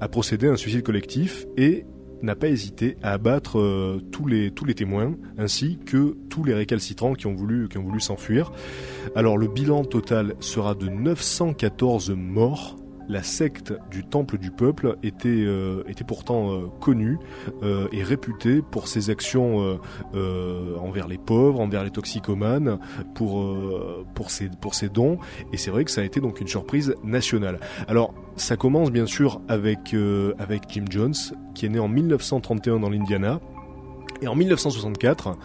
[0.00, 1.84] a procédé à un suicide collectif et
[2.22, 6.54] n'a pas hésité à abattre euh, tous les tous les témoins ainsi que tous les
[6.54, 8.50] récalcitrants qui ont voulu qui ont voulu s'enfuir.
[9.14, 12.81] Alors le bilan total sera de 914 morts
[13.12, 17.18] la secte du Temple du Peuple était, euh, était pourtant euh, connue
[17.62, 19.78] euh, et réputée pour ses actions
[20.80, 22.78] envers les pauvres, envers les toxicomanes,
[23.14, 23.54] pour,
[24.14, 25.18] pour, ses, pour ses dons.
[25.52, 27.60] Et c'est vrai que ça a été donc une surprise nationale.
[27.86, 29.94] Alors, ça commence bien sûr avec,
[30.38, 31.14] avec Jim Jones,
[31.54, 33.40] qui est né en 1931 dans l'Indiana.
[34.22, 35.36] Et en 1964,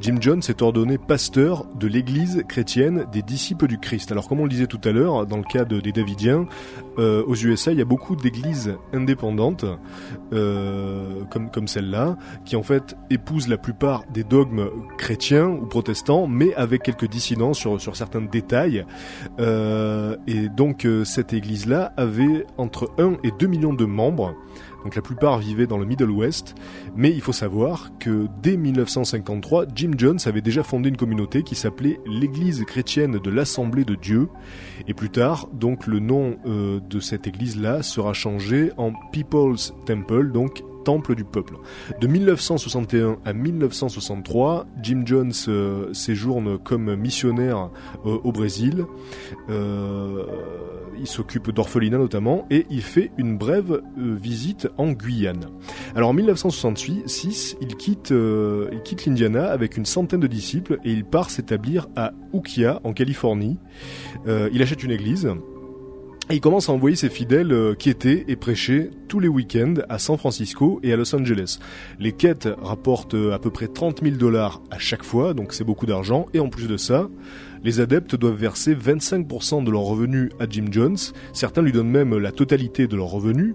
[0.00, 4.12] Jim Jones est ordonné pasteur de l'église chrétienne des disciples du Christ.
[4.12, 6.46] Alors comme on le disait tout à l'heure, dans le cas de- des Davidiens,
[6.98, 9.64] euh, aux USA, il y a beaucoup d'églises indépendantes,
[10.32, 16.28] euh, comme, comme celle-là, qui en fait épousent la plupart des dogmes chrétiens ou protestants,
[16.28, 18.86] mais avec quelques dissidents sur, sur certains détails.
[19.40, 24.34] Euh, et donc euh, cette église-là avait entre 1 et 2 millions de membres.
[24.84, 26.54] Donc la plupart vivaient dans le Middle West,
[26.96, 31.54] mais il faut savoir que dès 1953, Jim Jones avait déjà fondé une communauté qui
[31.54, 34.28] s'appelait l'Église chrétienne de l'Assemblée de Dieu,
[34.88, 40.32] et plus tard, donc le nom euh, de cette église-là sera changé en People's Temple,
[40.32, 41.54] donc Temple du peuple.
[42.00, 47.70] De 1961 à 1963, Jim Jones euh, séjourne comme missionnaire
[48.06, 48.84] euh, au Brésil.
[49.48, 50.24] Euh,
[50.98, 55.46] il s'occupe d'orphelinat notamment et il fait une brève visite en Guyane.
[55.94, 61.04] Alors en 1966, il quitte, il quitte l'Indiana avec une centaine de disciples et il
[61.06, 63.58] part s'établir à Ukiah en Californie.
[64.26, 65.30] Il achète une église.
[66.32, 70.16] Il commence à envoyer ses fidèles euh, quêter et prêcher tous les week-ends à San
[70.16, 71.58] Francisco et à Los Angeles.
[71.98, 75.64] Les quêtes rapportent euh, à peu près 30 000 dollars à chaque fois, donc c'est
[75.64, 76.26] beaucoup d'argent.
[76.32, 77.08] Et en plus de ça,
[77.64, 80.96] les adeptes doivent verser 25% de leurs revenus à Jim Jones.
[81.32, 83.54] Certains lui donnent même la totalité de leurs revenus.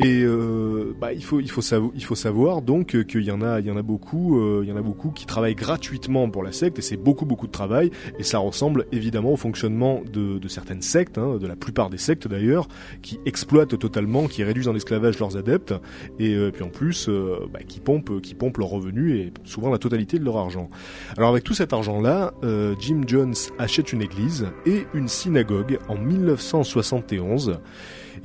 [0.00, 3.30] Et euh, bah, il faut il faut savoir il faut savoir donc euh, qu'il y
[3.30, 5.54] en a il y en a beaucoup euh, il y en a beaucoup qui travaillent
[5.54, 9.36] gratuitement pour la secte et c'est beaucoup beaucoup de travail et ça ressemble évidemment au
[9.36, 12.68] fonctionnement de, de certaines sectes hein, de la plupart des sectes d'ailleurs
[13.02, 15.74] qui exploitent totalement qui réduisent en esclavage leurs adeptes
[16.18, 19.70] et euh, puis en plus euh, bah, qui pompent qui pompent leurs revenus et souvent
[19.70, 20.70] la totalité de leur argent.
[21.16, 22.32] Alors avec tout cet argent là,
[22.80, 27.58] Jim Jones achète une église et une synagogue en 1971.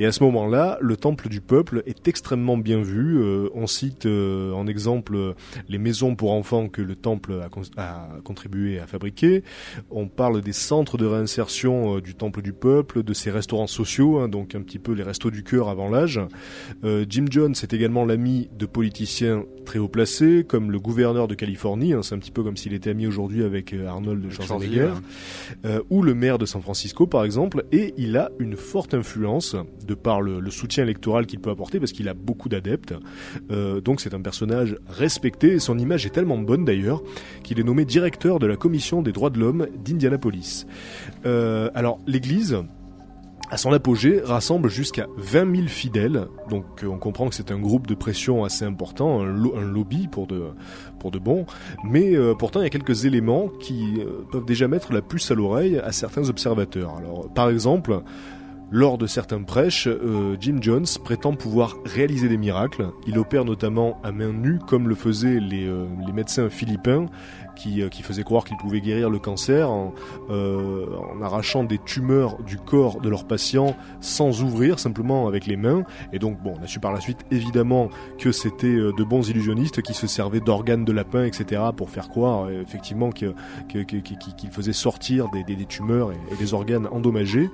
[0.02, 3.22] Et à ce moment-là, le temple du peuple est extrêmement bien vu.
[3.22, 5.36] Euh, on cite euh, en exemple
[5.70, 9.43] les maisons pour enfants que le temple a, con- a contribué à fabriquer.
[9.91, 14.18] On parle des centres de réinsertion euh, du temple du peuple, de ses restaurants sociaux,
[14.18, 16.20] hein, donc un petit peu les restos du cœur avant l'âge.
[16.84, 21.93] Jim Jones est également l'ami de politiciens très haut placés, comme le gouverneur de Californie.
[21.93, 24.93] hein, C'est un petit peu comme s'il était ami aujourd'hui avec Arnold Schwarzenegger
[25.66, 29.56] euh, ou le maire de San Francisco par exemple, et il a une forte influence
[29.88, 32.94] de par le, soutien électoral qu'il peut apporter parce qu'il a beaucoup d'adeptes.
[33.52, 37.02] Euh, donc c'est un personnage respecté et son image est tellement bonne d'ailleurs
[37.44, 40.66] qu'il est nommé directeur de la commission des droits de l'homme d'Indianapolis.
[41.26, 42.58] Euh, alors l'église
[43.50, 46.28] à son apogée, rassemble jusqu'à 20 000 fidèles.
[46.50, 49.70] Donc euh, on comprend que c'est un groupe de pression assez important, un, lo- un
[49.70, 50.44] lobby pour de,
[51.00, 51.46] pour de bon.
[51.84, 54.00] Mais pourtant, il y a quelques éléments qui
[54.32, 56.96] peuvent déjà mettre la puce à l'oreille à certains observateurs.
[56.96, 58.00] Alors, par exemple,
[58.72, 62.88] lors de certains prêches, euh, Jim Jones prétend pouvoir réaliser des miracles.
[63.05, 67.07] Il opère notamment à main nue, comme le faisaient les, euh, les médecins philippins
[67.56, 69.93] qui, euh, faisait croire qu'ils pouvaient guérir le cancer en,
[70.30, 75.58] euh, en arrachant des tumeurs du corps de leurs patients sans ouvrir, simplement avec les
[75.58, 75.84] mains.
[76.14, 79.30] Et donc, bon, on a su par la suite évidemment que c'était euh, de bons
[79.30, 83.34] illusionnistes qui se servaient d'organes de lapin, etc., pour faire croire effectivement qu'ils
[84.52, 87.49] faisaient sortir des tumeurs et, et des organes endommagés.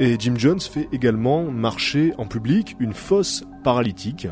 [0.00, 4.28] Et Jim Jones fait également marcher en public une fosse paralytique.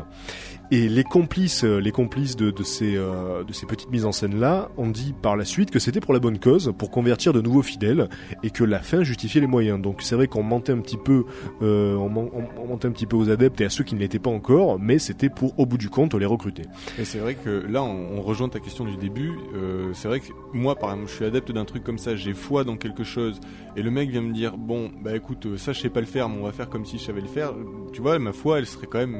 [0.71, 4.39] Et les complices, euh, les complices de, ces, euh, de ces petites mises en scène
[4.39, 7.41] là, ont dit par la suite que c'était pour la bonne cause, pour convertir de
[7.41, 8.09] nouveaux fidèles,
[8.41, 9.79] et que la fin justifiait les moyens.
[9.81, 11.25] Donc c'est vrai qu'on mentait un petit peu,
[11.61, 14.31] euh, on, on- un petit peu aux adeptes et à ceux qui ne l'étaient pas
[14.31, 16.63] encore, mais c'était pour au bout du compte les recruter.
[16.99, 19.31] Et c'est vrai que là, on, rejoint ta question du début.
[19.93, 22.63] C'est vrai que moi, par exemple, je suis adepte d'un truc comme ça, j'ai foi
[22.63, 23.39] dans quelque chose,
[23.77, 26.27] et le mec vient me dire, bon, bah écoute, ça je sais pas le faire,
[26.29, 27.53] mais on va faire comme si je savais le faire.
[27.93, 29.17] Tu vois, ma foi, elle serait quand même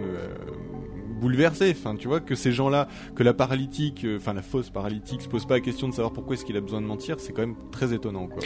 [1.23, 1.71] bouleversée.
[1.71, 5.29] Enfin, tu vois, que ces gens-là, que la paralytique, euh, enfin la fausse paralytique, se
[5.29, 7.41] pose pas la question de savoir pourquoi est-ce qu'il a besoin de mentir, c'est quand
[7.41, 8.43] même très étonnant, quoi.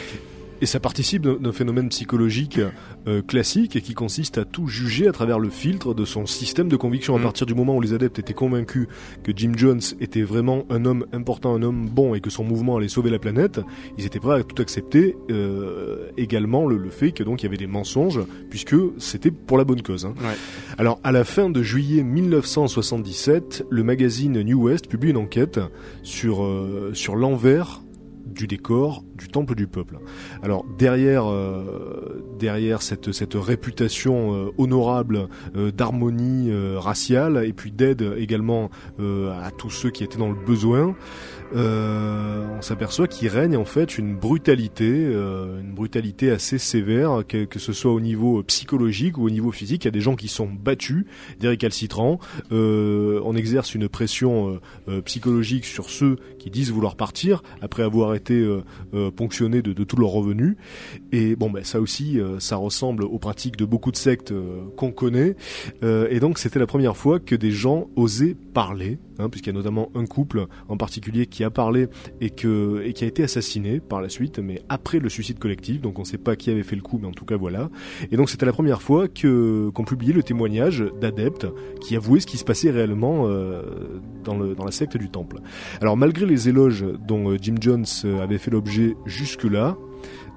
[0.60, 2.60] Et ça participe d'un phénomène psychologique
[3.06, 6.68] euh, classique et qui consiste à tout juger à travers le filtre de son système
[6.68, 7.14] de conviction.
[7.14, 7.22] À Mm.
[7.22, 8.86] partir du moment où les adeptes étaient convaincus
[9.22, 12.76] que Jim Jones était vraiment un homme important, un homme bon et que son mouvement
[12.76, 13.60] allait sauver la planète,
[13.98, 15.16] ils étaient prêts à tout accepter.
[15.30, 19.58] euh, également le, le fait que donc il y avait des mensonges puisque c'était pour
[19.58, 20.04] la bonne cause.
[20.06, 20.14] hein.
[20.20, 20.34] Ouais.
[20.78, 25.60] Alors à la fin de juillet 1977, le magazine New West publie une enquête
[26.02, 27.80] sur euh, sur l'envers
[28.38, 29.98] du décor du temple du peuple.
[30.42, 37.72] Alors derrière euh, derrière cette cette réputation euh, honorable euh, d'harmonie euh, raciale et puis
[37.72, 40.94] d'aide également à tous ceux qui étaient dans le besoin,
[41.54, 47.72] on s'aperçoit qu'il règne en fait une brutalité, une brutalité assez sévère, que, que ce
[47.72, 49.84] soit au niveau psychologique ou au niveau physique.
[49.84, 51.06] Il y a des gens qui sont battus,
[51.40, 52.18] des récalcitrants.
[52.50, 54.60] On exerce une pression
[55.04, 56.16] psychologique sur ceux
[56.48, 60.56] qui disent vouloir partir après avoir été euh, euh, ponctionnés de, tous leurs revenus.
[61.12, 64.32] Et bon, ben ça aussi, euh, ça ressemble aux pratiques de beaucoup de sectes
[64.76, 65.36] qu'on connaît.
[65.82, 69.58] Et donc, c'était la première fois que des gens osaient parler, hein, puisqu'il y a
[69.58, 71.88] notamment un couple en particulier qui a parlé
[72.20, 75.80] et qui a été assassiné par la suite, mais après le suicide collectif.
[75.80, 77.70] Donc, on ne sait pas qui avait fait le coup, mais en tout cas, voilà.
[78.10, 81.46] Et donc, c'était la première fois qu'on publiait le témoignage d'adeptes
[81.80, 83.62] qui avouaient ce qui se passait réellement euh,
[84.24, 85.40] dans la secte du Temple.
[85.80, 89.76] Alors, malgré les éloges dont euh, Jim Jones euh, avait fait l'objet jusque-là,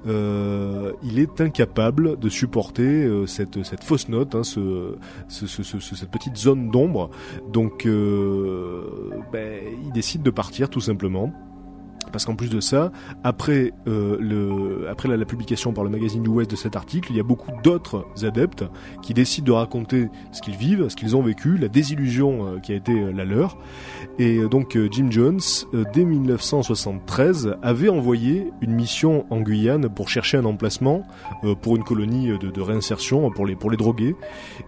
[0.08, 4.96] euh, il est incapable de supporter euh, cette, cette fausse note, hein, ce,
[5.28, 7.10] ce- ce- ce- ce- cette petite zone d'ombre.
[7.52, 8.84] Donc, euh,
[9.32, 11.32] ben, il décide de partir tout simplement.
[12.12, 12.92] Parce qu'en plus de ça,
[13.24, 17.20] après, euh, le, après la, publication par le magazine West de cet article, il y
[17.20, 18.66] a beaucoup d'autres adeptes
[19.02, 22.74] qui décident de raconter ce qu'ils vivent, ce qu'ils ont vécu, la désillusion euh, qui
[22.74, 23.58] a été euh, la leur.
[24.20, 25.40] Et donc Jim Jones,
[25.94, 31.04] dès 1973, avait envoyé une mission en Guyane pour chercher un emplacement
[31.62, 34.16] pour une colonie de, de réinsertion pour les, pour les drogués.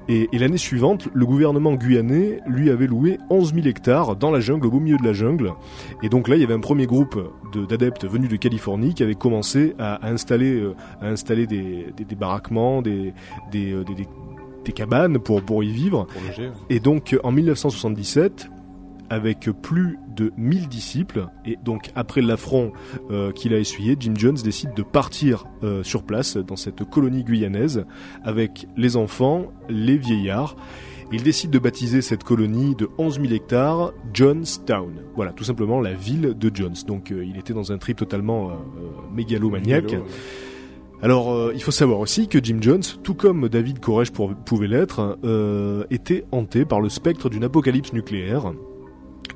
[0.08, 4.40] Et, et l'année suivante, le gouvernement guyanais lui avait loué 11 000 hectares dans la
[4.40, 5.54] jungle, au beau milieu de la jungle.
[6.02, 7.18] Et donc là, il y avait un premier groupe
[7.54, 11.88] de- d'adeptes venus de Californie qui avait commencé à, à installer, euh, à installer des,
[11.98, 13.14] des, des baraquements, des,
[13.52, 16.06] des, euh, des, cabanes pour, pour y vivre.
[16.06, 16.22] Pour.
[16.70, 18.50] Et donc en 1977,
[19.10, 22.72] avec plus de 1000 disciples, et donc après l'affront
[23.12, 27.24] euh, qu'il a essuyé, Jim Jones décide de partir euh, sur place dans cette colonie
[27.24, 27.86] guyanaise
[28.24, 30.56] avec les enfants, les vieillards.
[31.14, 34.94] Il décide de baptiser cette colonie de 11 000 hectares Jonestown.
[35.16, 36.74] Voilà, tout simplement la ville de Jones.
[36.88, 38.56] Donc euh, il était dans un trip totalement euh, euh,
[39.16, 39.92] mégalomaniaque.
[39.92, 40.04] Ouais.
[41.04, 44.68] Alors, euh, il faut savoir aussi que Jim Jones, tout comme David Koresh pour- pouvait
[44.68, 45.18] l'être,
[45.92, 48.54] était hanté par le spectre d'une apocalypse nucléaire.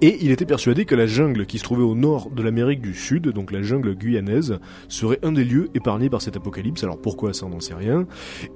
[0.01, 2.93] Et il était persuadé que la jungle qui se trouvait au nord de l'Amérique du
[2.93, 6.83] Sud, donc la jungle guyanaise, serait un des lieux épargnés par cette apocalypse.
[6.83, 8.05] Alors pourquoi ça, on n'en sait rien.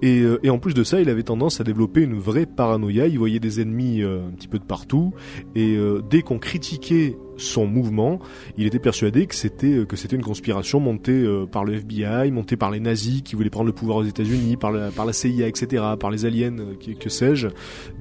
[0.04, 3.08] Et, euh, en plus de ça, il avait tendance à développer une vraie paranoïa.
[3.08, 5.14] Il voyait des ennemis euh, un petit peu de partout.
[5.56, 8.20] Et euh, dès qu'on critiquait son mouvement,
[8.58, 12.32] il était persuadé que c'était euh, que c'était une conspiration montée euh, par le FBI,
[12.32, 15.14] montée par les nazis qui voulaient prendre le pouvoir aux États-Unis, par la, par la
[15.14, 17.48] CIA, etc., par les aliens, euh, que, sais-je.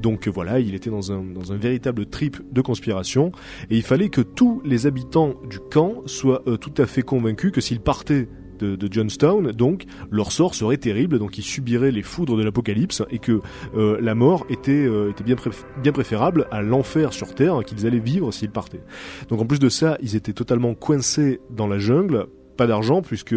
[0.00, 3.32] Donc voilà, il était dans un, dans un véritable trip de conspiration,
[3.70, 7.60] et il fallait que tous les habitants du camp soient tout à fait convaincus que
[7.60, 8.28] s'ils partaient
[8.60, 13.02] de, de Johnstown, donc leur sort serait terrible, donc ils subiraient les foudres de l'apocalypse
[13.10, 13.40] et que
[13.74, 15.36] euh, la mort était, euh, était bien,
[15.82, 18.82] bien préférable à l'enfer sur Terre qu'ils allaient vivre s'ils partaient.
[19.28, 23.34] Donc en plus de ça, ils étaient totalement coincés dans la jungle, pas d'argent puisque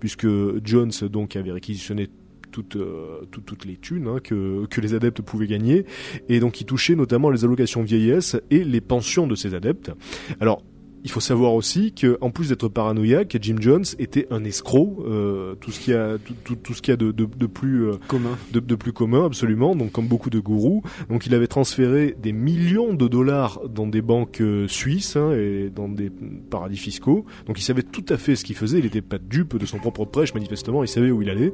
[0.00, 0.26] puisque
[0.64, 2.08] Jones donc avait réquisitionné
[2.52, 5.86] toutes, euh, toutes les thunes hein, que, que les adeptes pouvaient gagner,
[6.28, 9.90] et donc il touchait notamment les allocations vieillesse et les pensions de ces adeptes.
[10.38, 10.62] Alors,
[11.04, 15.54] il faut savoir aussi que, en plus d'être paranoïaque, Jim Jones était un escroc, euh,
[15.56, 17.92] tout ce qui a tout, tout, tout ce qui a de, de, de plus euh,
[18.08, 18.38] Commun.
[18.52, 20.82] de, de plus commun absolument, donc comme beaucoup de gourous.
[21.08, 25.70] Donc il avait transféré des millions de dollars dans des banques euh, suisses hein, et
[25.74, 26.10] dans des
[26.50, 27.26] paradis fiscaux.
[27.46, 28.78] Donc il savait tout à fait ce qu'il faisait.
[28.78, 30.84] Il n'était pas dupe de son propre prêche manifestement.
[30.84, 31.52] Il savait où il allait.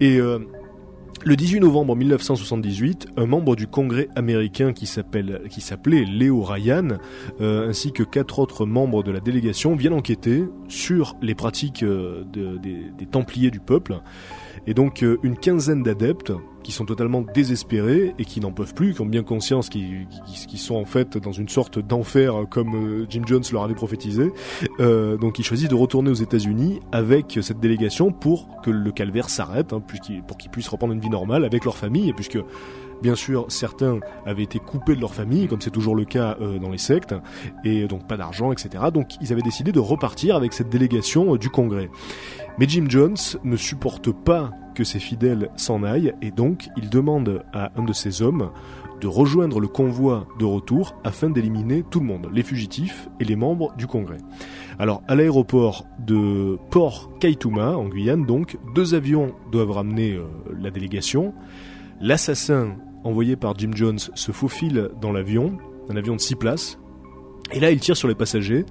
[0.00, 0.38] Et euh,
[1.22, 6.88] le 18 novembre 1978, un membre du Congrès américain qui s'appelait Léo Ryan,
[7.40, 12.24] euh, ainsi que quatre autres membres de la délégation viennent enquêter sur les pratiques euh,
[12.32, 14.00] de- des, des Templiers du peuple.
[14.66, 16.32] Et donc euh, une quinzaine d'adeptes
[16.62, 20.06] qui sont totalement désespérés et qui n'en peuvent plus, qui ont bien conscience qu'ils
[20.56, 24.30] sont en fait dans une sorte d'enfer euh, comme euh, Jim Jones leur avait prophétisé.
[24.78, 29.72] Donc ils choisissent de retourner aux États-Unis avec cette délégation pour que le calvaire s'arrête,
[29.72, 29.82] hein,
[30.26, 32.38] pour qu'ils puissent reprendre une vie normale avec leur famille, puisque
[33.02, 36.70] bien sûr certains avaient été coupés de leur famille, comme c'est toujours le cas dans
[36.70, 37.14] les sectes,
[37.64, 38.84] et donc pas d'argent, etc.
[38.92, 41.90] Donc ils avaient décidé de repartir avec cette délégation du Congrès.
[42.58, 47.42] Mais Jim Jones ne supporte pas que ses fidèles s'en aillent, et donc il demande
[47.52, 48.50] à un de ses hommes
[49.00, 53.36] de rejoindre le convoi de retour afin d'éliminer tout le monde, les fugitifs et les
[53.36, 54.18] membres du Congrès.
[54.78, 60.26] Alors, à l'aéroport de Port Kaituma, en Guyane, donc, deux avions doivent ramener euh,
[60.58, 61.34] la délégation.
[62.00, 65.56] L'assassin envoyé par Jim Jones se faufile dans l'avion,
[65.88, 66.78] un avion de six places,
[67.52, 68.64] et là il tire sur les passagers,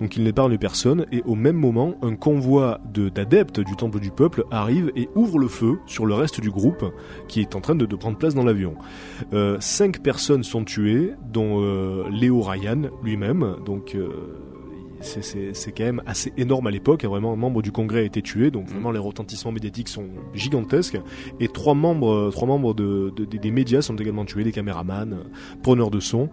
[0.00, 4.10] donc il n'épargne personne, et au même moment, un convoi de- d'adeptes du Temple du
[4.10, 6.84] Peuple arrive et ouvre le feu sur le reste du groupe
[7.28, 8.74] qui est en train de, de prendre place dans l'avion.
[9.32, 13.94] Euh, cinq personnes sont tuées, dont euh, Léo Ryan lui-même, donc...
[13.94, 14.08] euh,
[15.00, 17.04] c'est- c'est c'est quand même assez énorme à l'époque.
[17.04, 20.98] Vraiment, un membre du Congrès a été tué, donc vraiment les retentissements médiatiques sont gigantesques.
[21.38, 24.52] Et trois membres, euh, trois membres de, de- des- des médias sont également tués, des
[24.52, 25.28] caméramans, euh,
[25.62, 26.30] preneurs de son.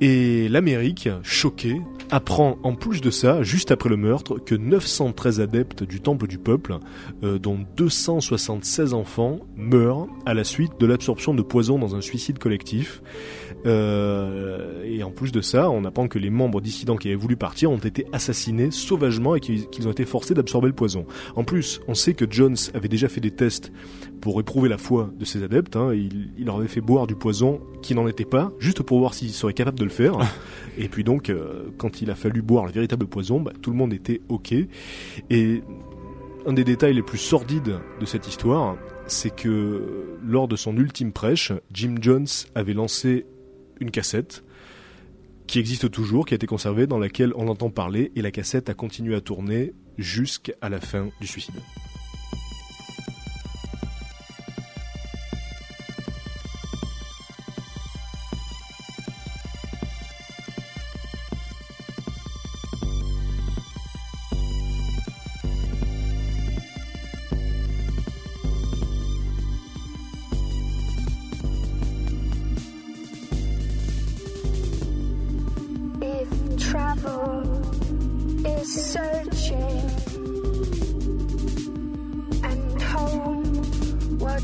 [0.00, 5.82] Et l'Amérique, choquée, apprend en plus de ça, juste après le meurtre, que 913 adeptes
[5.82, 6.78] du Temple du Peuple,
[7.22, 12.38] euh, dont 276 enfants, meurent à la suite de l'absorption de poison dans un suicide
[12.38, 13.02] collectif.
[13.66, 17.36] Euh, et en plus de ça, on apprend que les membres dissidents qui avaient voulu
[17.36, 21.06] partir ont été assassinés sauvagement et qu'ils ont été forcés d'absorber le poison.
[21.36, 23.72] En plus, on sait que Jones avait déjà fait des tests
[24.20, 25.76] pour éprouver la foi de ses adeptes.
[25.76, 25.92] hein.
[25.94, 29.14] Il, il leur avait fait boire du poison qui n'en était pas, juste pour voir
[29.14, 30.18] s'ils seraient capables de le faire.
[30.78, 33.76] et puis donc, euh, quand il a fallu boire le véritable poison, bah, tout le
[33.76, 34.52] monde était OK.
[35.30, 35.62] Et
[36.46, 41.12] un des détails les plus sordides de cette histoire, c'est que lors de son ultime
[41.12, 43.26] prêche, Jim Jones avait lancé
[43.80, 44.44] une cassette
[45.46, 48.68] qui existe toujours, qui a été conservée, dans laquelle on entend parler, et la cassette
[48.68, 51.56] a continué à tourner jusqu'à la fin du suicide.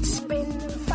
[0.04, 0.85] spin.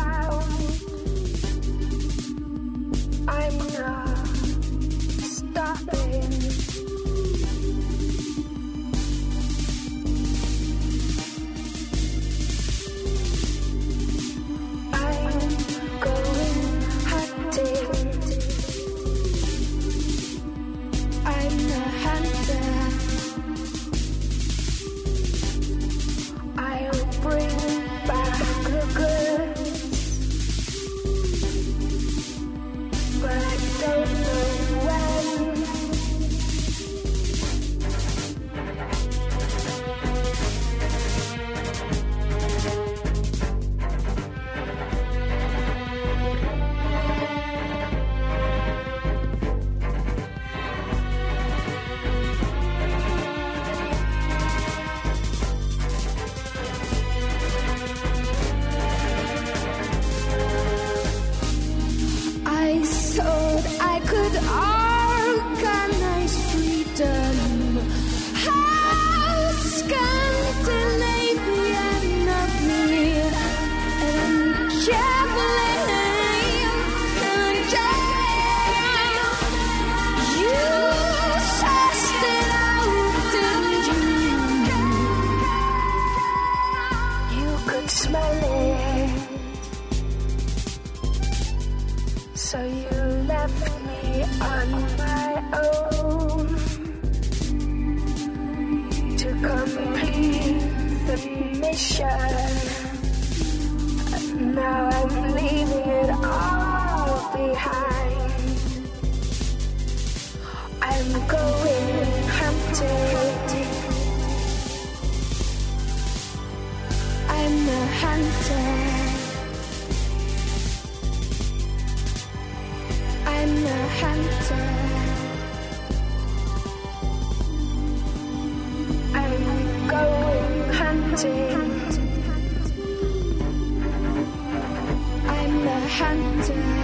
[135.92, 136.81] Hunter.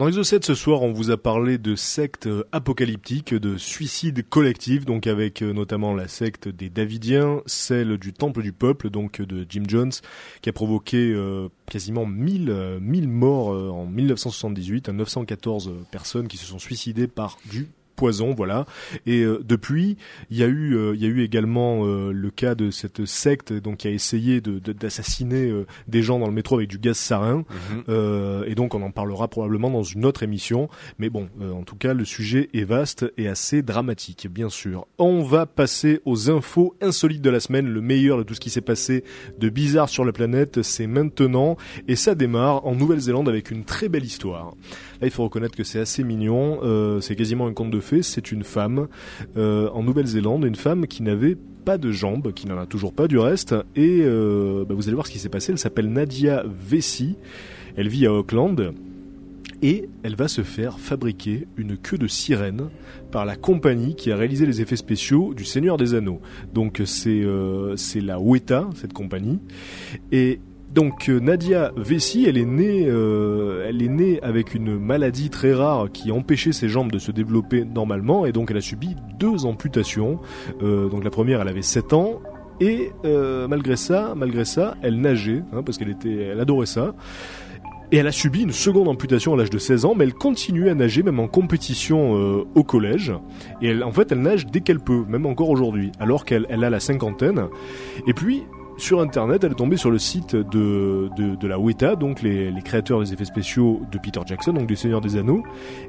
[0.00, 4.86] Dans Exocet ce soir, on vous a parlé de sectes euh, apocalyptiques, de suicides collectifs,
[4.86, 9.26] donc avec euh, notamment la secte des Davidiens, celle du Temple du Peuple, donc euh,
[9.26, 9.92] de Jim Jones,
[10.40, 11.14] qui a provoqué
[11.70, 17.36] quasiment 1000, euh, 1000 morts en 1978, à 914 personnes qui se sont suicidées par
[17.44, 17.68] du
[18.00, 18.64] poison, voilà.
[19.06, 19.96] Et euh, depuis,
[20.30, 23.04] il y a eu, euh, il y a eu également euh, le cas de cette
[23.04, 25.52] secte donc qui a essayé de- de- d'assassiner
[25.86, 27.44] des gens dans le métro avec du gaz sarin.
[27.88, 28.44] Mhm.
[28.46, 30.68] Et donc on en parlera probablement dans une autre émission.
[30.98, 34.86] Mais bon, euh, en tout cas, le sujet est vaste et assez dramatique, bien sûr.
[34.98, 37.68] On va passer aux infos insolites de la semaine.
[37.68, 39.04] Le meilleur de tout ce qui s'est passé
[39.38, 41.56] de bizarre sur la planète, c'est maintenant.
[41.88, 44.54] Et ça démarre en Nouvelle-Zélande avec une très belle histoire.
[45.00, 46.60] Là, il faut reconnaître que c'est assez mignon.
[46.62, 48.88] Euh, c'est quasiment un conte de C'est une femme
[49.36, 53.08] euh, en Nouvelle-Zélande, une femme qui n'avait pas de jambes, qui n'en a toujours pas
[53.08, 53.54] du reste.
[53.76, 55.52] Et euh, bah, vous allez voir ce qui s'est passé.
[55.52, 57.16] Elle s'appelle Nadia Vessi.
[57.76, 58.72] Elle vit à Auckland.
[59.62, 62.70] Et elle va se faire fabriquer une queue de sirène
[63.10, 66.20] par la compagnie qui a réalisé les effets spéciaux du Seigneur des Anneaux.
[66.54, 69.38] Donc c'est euh, la Weta, cette compagnie.
[70.12, 70.40] Et
[70.72, 75.52] donc euh, Nadia Vessi, elle est née, euh, elle est née avec une maladie très
[75.52, 79.46] rare qui empêchait ses jambes de se développer normalement, et donc elle a subi deux
[79.46, 80.20] amputations.
[80.62, 82.20] Euh, donc la première, elle avait 7 ans.
[82.62, 82.92] Et
[83.48, 86.94] malgré ça, malgré ça, elle nageait hein, parce qu'elle était, elle adorait ça.
[87.90, 90.68] Et elle a subi une seconde amputation à l'âge de 16 ans, mais elle continue
[90.68, 92.12] à nager même en compétition
[92.54, 93.14] au collège.
[93.62, 96.62] Et elle, en fait, elle nage dès qu'elle peut, même encore aujourd'hui, alors qu'elle elle
[96.62, 97.46] a la cinquantaine.
[98.06, 98.42] Et puis,
[98.80, 102.50] sur Internet, elle est tombée sur le site de, de, de la WETA, donc les,
[102.50, 105.42] les créateurs des effets spéciaux de Peter Jackson, donc des Seigneurs des Anneaux,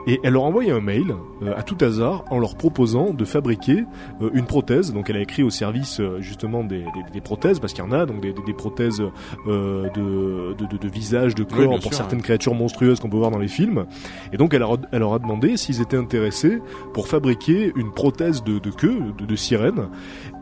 [0.08, 3.26] et elle leur a envoyé un mail euh, à tout hasard en leur proposant de
[3.26, 3.86] fabriquer
[4.22, 4.94] euh, une prothèse.
[4.94, 7.88] Donc elle a écrit au service euh, justement des, des, des prothèses, parce qu'il y
[7.88, 9.02] en a, donc des, des, prothèses
[9.48, 13.18] euh, de, de, de, visage, de corps Oui, pour sûr, certaines créatures monstrueuses qu'on peut
[13.18, 13.86] voir dans les films.
[14.34, 16.62] Et donc elle leur, a- elle leur a demandé s'ils étaient intéressés
[16.94, 19.88] pour fabriquer une prothèse de, de queue, de sirène.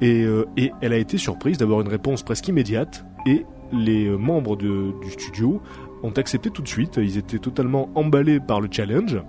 [0.02, 3.06] Et, euh, et elle a été surprise d'avoir une réponse presque immédiate.
[3.26, 5.62] Et les euh, membres du studio
[6.04, 6.98] ont accepté tout de suite.
[6.98, 9.20] Ils étaient totalement emballés par le challenge.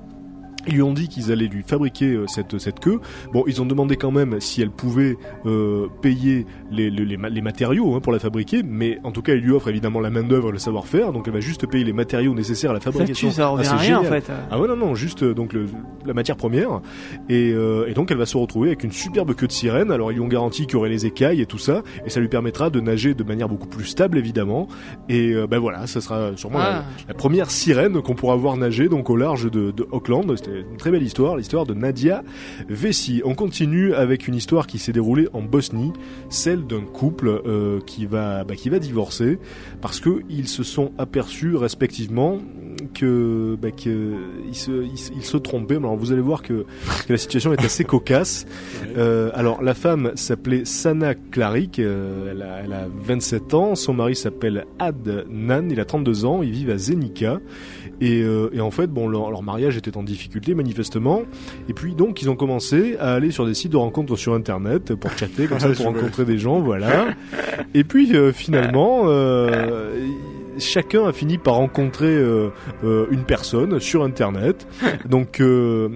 [0.66, 3.00] Ils lui ont dit qu'ils allaient lui fabriquer euh, cette, cette queue.
[3.32, 7.28] Bon, ils ont demandé quand même si elle pouvait euh, payer les, les, les ma-
[7.30, 10.10] les matériaux hein, pour la fabriquer, mais en tout cas, ils lui offrent évidemment la
[10.10, 12.80] main d'œuvre et le savoir-faire, donc elle va juste payer les matériaux nécessaires à la
[12.80, 13.28] Ça fabrication.
[13.28, 14.30] tue, ça revient Ah, à rien en fait.
[14.50, 15.66] Ah ouais non non juste euh, donc le,
[16.04, 16.80] la matière première
[17.28, 20.12] et, euh, et donc elle va se retrouver avec une superbe queue de sirène alors
[20.12, 22.28] ils lui ont garanti qu'il y aurait les écailles et tout ça et ça lui
[22.28, 24.68] permettra de nager de manière beaucoup plus stable évidemment
[25.08, 26.84] et ben voilà ça sera sûrement la, Ah.
[27.08, 30.76] la première sirène qu'on pourra voir nager donc au large de, de Auckland c'est une
[30.76, 32.22] très belle histoire, l'histoire de Nadia
[32.68, 33.22] Vessi.
[33.24, 35.92] On continue avec une histoire qui s'est déroulée en Bosnie,
[36.28, 39.38] celle d'un couple euh, qui va bah, qui va divorcer
[39.80, 42.38] parce que ils se sont aperçus respectivement
[42.92, 44.14] que bah, que
[44.52, 45.76] se trompaient.
[45.76, 46.64] Alors vous allez voir que,
[47.06, 48.46] que la situation est assez cocasse.
[48.96, 53.94] Euh, alors la femme s'appelait Sana Klarik, euh, elle, a, elle a 27 ans, son
[53.94, 57.38] mari s'appelle Adnan, il a 32 ans, ils vivent à Zenica.
[58.00, 61.22] Et, euh, et en fait, bon, leur, leur mariage était en difficulté manifestement.
[61.68, 64.94] Et puis donc, ils ont commencé à aller sur des sites de rencontres sur Internet
[64.94, 67.14] pour chatter, comme ça, pour rencontrer des gens, voilà.
[67.74, 69.04] Et puis finalement,
[70.60, 72.50] chacun a fini par rencontrer euh,
[72.84, 74.66] euh, une personne sur Internet.
[75.08, 75.88] Donc euh,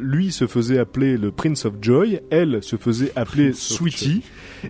[0.00, 4.22] lui se faisait appeler le Prince of Joy, elle se faisait appeler Sweetie.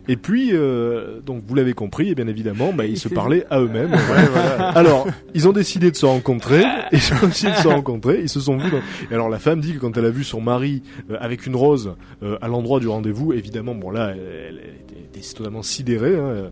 [0.09, 3.61] Et puis, euh, donc vous l'avez compris, et bien évidemment, bah, ils se parlaient à
[3.61, 3.95] eux-mêmes.
[4.75, 6.63] Alors, ils ont décidé de se rencontrer,
[6.93, 8.71] et ils ont décidé de se rencontrer, ils se sont vus.
[8.71, 8.81] Dans...
[9.11, 11.57] Et alors la femme dit que quand elle a vu son mari euh, avec une
[11.57, 16.19] rose euh, à l'endroit du rendez-vous, évidemment, bon là, elle, elle était, totalement sidérée.
[16.19, 16.51] hein,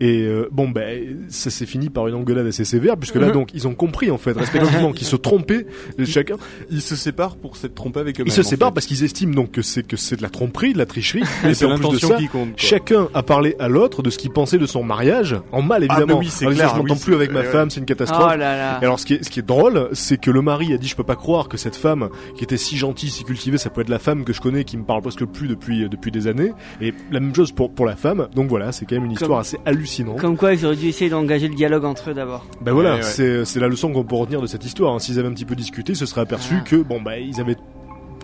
[0.00, 3.50] et euh, bon, ben, ça s'est fini par une engueulade assez sévère, puisque là, donc,
[3.54, 5.66] ils ont compris en fait, respectivement, qu'ils se trompaient
[6.04, 6.36] chacun.
[6.70, 8.28] Ils se séparent pour s'être trompés avec eux-mêmes.
[8.28, 8.74] Ils se en séparent fait.
[8.74, 11.22] parce qu'ils estiment donc que c'est que c'est de la tromperie, de la tricherie.
[11.44, 12.50] Et et c'est l'intention qui compte.
[12.50, 12.56] quoi.
[12.78, 15.94] Chacun a parlé à l'autre de ce qu'il pensait de son mariage, en mal Ah,
[15.96, 16.14] évidemment.
[16.20, 18.22] bah oui, c'est clair, Je m'entends oui, plus avec ma ouais, femme, c'est une catastrophe.
[18.24, 18.78] Oh là là.
[18.80, 20.86] Et alors ce qui est, ce qui est drôle, c'est que le mari a dit
[20.86, 23.80] je peux pas croire que cette femme qui était si gentille, si cultivée, ça peut
[23.80, 26.52] être la femme que je connais qui me parle presque plus depuis depuis des années.
[26.80, 28.28] Et la même chose pour pour la femme.
[28.34, 30.20] Donc voilà, c'est quand même une histoire Comme- assez hallucinante.
[30.20, 32.46] Comme quoi, ils auraient dû essayer d'engager le dialogue entre eux d'abord.
[32.60, 33.02] Ben voilà, Ouais, ouais.
[33.02, 34.94] c'est c'est la leçon qu'on peut retenir de cette histoire.
[34.94, 34.98] hein.
[35.00, 36.64] S'ils avaient un petit peu discuté, ils se seraient aperçus Ah.
[36.64, 37.56] que bon bah ils avaient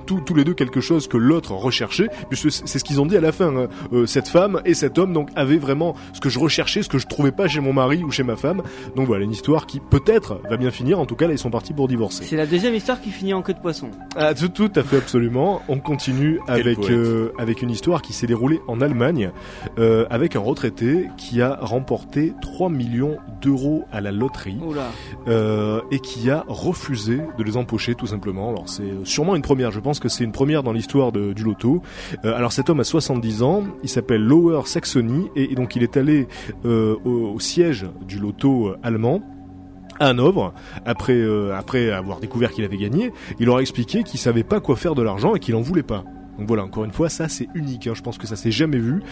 [0.06, 3.16] tous, tous les deux quelque chose que l'autre recherchait, puisque c'est ce qu'ils ont dit
[3.16, 3.54] à la fin.
[3.56, 3.68] hein.
[3.92, 6.98] Euh, cette femme et cet homme donc avaient vraiment ce que je recherchais, ce que
[6.98, 8.62] je trouvais pas chez mon mari ou chez ma femme.
[8.96, 10.98] Donc voilà une histoire qui peut-être va bien finir.
[11.00, 12.24] En tout cas là ils sont partis pour divorcer.
[12.24, 13.90] C'est la deuxième histoire qui finit en queue de poisson.
[14.16, 15.62] Ah, tout, tout à fait absolument.
[15.68, 19.30] On continue avec euh, avec une histoire qui s'est déroulée en Allemagne
[19.78, 24.58] euh, avec un retraité qui a remporté 3 millions d'euros à la loterie
[25.28, 28.48] euh, et qui a refusé de les empocher tout simplement.
[28.50, 31.82] Alors c'est sûrement une première, je pense que c'est une première dans l'histoire du loto.
[32.24, 35.96] Euh, alors cet homme a 70 ans, il s'appelle Lower Saxony et, donc il est
[35.96, 36.28] allé
[36.64, 39.22] euh, au, siège du loto euh, allemand
[40.00, 40.52] à Hanovre,
[40.86, 41.22] après,
[41.52, 44.96] après avoir découvert qu'il avait gagné, il leur a expliqué qu'il savait pas quoi faire
[44.96, 46.02] de l'argent et qu'il en voulait pas.
[46.38, 47.86] Donc voilà, encore une fois, ça c'est unique.
[47.86, 47.92] hein.
[47.94, 49.02] Je pense que ça s'est jamais vu.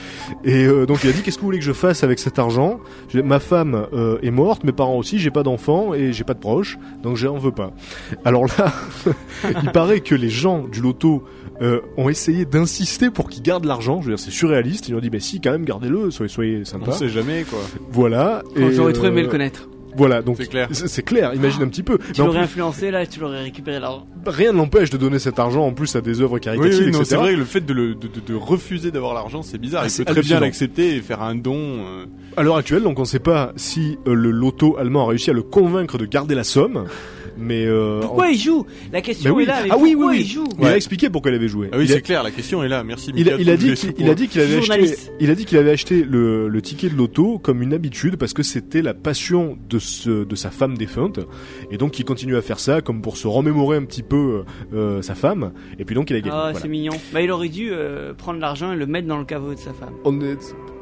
[0.44, 2.38] Et euh, donc il a dit qu'est-ce que vous voulez que je fasse avec cet
[2.38, 2.80] argent?
[3.14, 6.40] Ma femme euh, est morte, mes parents aussi, j'ai pas d'enfants et j'ai pas de
[6.40, 7.72] proches, donc j'en veux pas.
[8.24, 8.72] Alors là,
[9.62, 11.22] il paraît que les gens du loto
[11.60, 14.00] euh, ont essayé d'insister pour qu'ils gardent l'argent.
[14.00, 14.88] Je veux dire, c'est surréaliste.
[14.88, 16.92] Ils ont dit, mais si, quand même, gardez-le, soyez, soyez On sympa.
[16.92, 17.60] sait jamais quoi.
[17.90, 18.42] Voilà.
[18.56, 19.68] J'aurais trop aimé le connaître.
[19.96, 20.68] Voilà, donc C'est clair.
[20.72, 21.34] C'est clair.
[21.34, 21.98] Imagine un petit peu.
[22.14, 24.06] Tu l'aurais plus, influencé là, tu l'aurais récupéré l'argent.
[24.26, 26.92] rien ne l'empêche de donner cet argent en plus à des œuvres Oui, caritatives, oui,
[26.92, 27.04] non, etc.
[27.04, 29.82] c'est vrai que le fait de, le, de, de- de refuser d'avoir l'argent, c'est bizarre.
[29.84, 31.56] Ah, Il c'est peut très bien l'accepter et faire un don.
[31.56, 32.04] euh,
[32.36, 35.30] À l'heure actuelle, donc on ne sait pas si euh, le loto allemand a réussi
[35.30, 36.84] à le convaincre de garder la somme,
[37.36, 38.66] mais euh, Pourquoi en- il joue?
[38.92, 39.42] La question Mais oui.
[39.44, 40.16] est là, mais Ah oui, oui, oui.
[40.20, 40.44] il joue?
[40.60, 41.68] Il a expliqué pourquoi il avait joué.
[41.72, 42.82] Ah oui, a, c'est clair, la question est là.
[42.84, 43.42] Merci il, a, Mika.
[43.42, 44.14] il a dit qu'il ce il a point.
[44.14, 45.12] dit qu'il avait acheté, Journaliste.
[45.20, 48.32] il a dit qu'il avait acheté le, le ticket de loto comme une habitude parce
[48.32, 51.20] que c'était la passion de ce, de sa femme défunte
[51.70, 54.44] et donc il continue à faire ça comme pour se remémorer un petit peu
[54.74, 56.30] euh, sa femme et puis donc il a gagné.
[56.34, 56.58] Ah, Voilà.
[56.60, 56.92] c'est mignon.
[57.12, 59.72] Bah, il aurait dû euh, prendre l'argent et le mettre dans le caveau de sa
[59.72, 59.94] femme.
[60.04, 60.38] On est...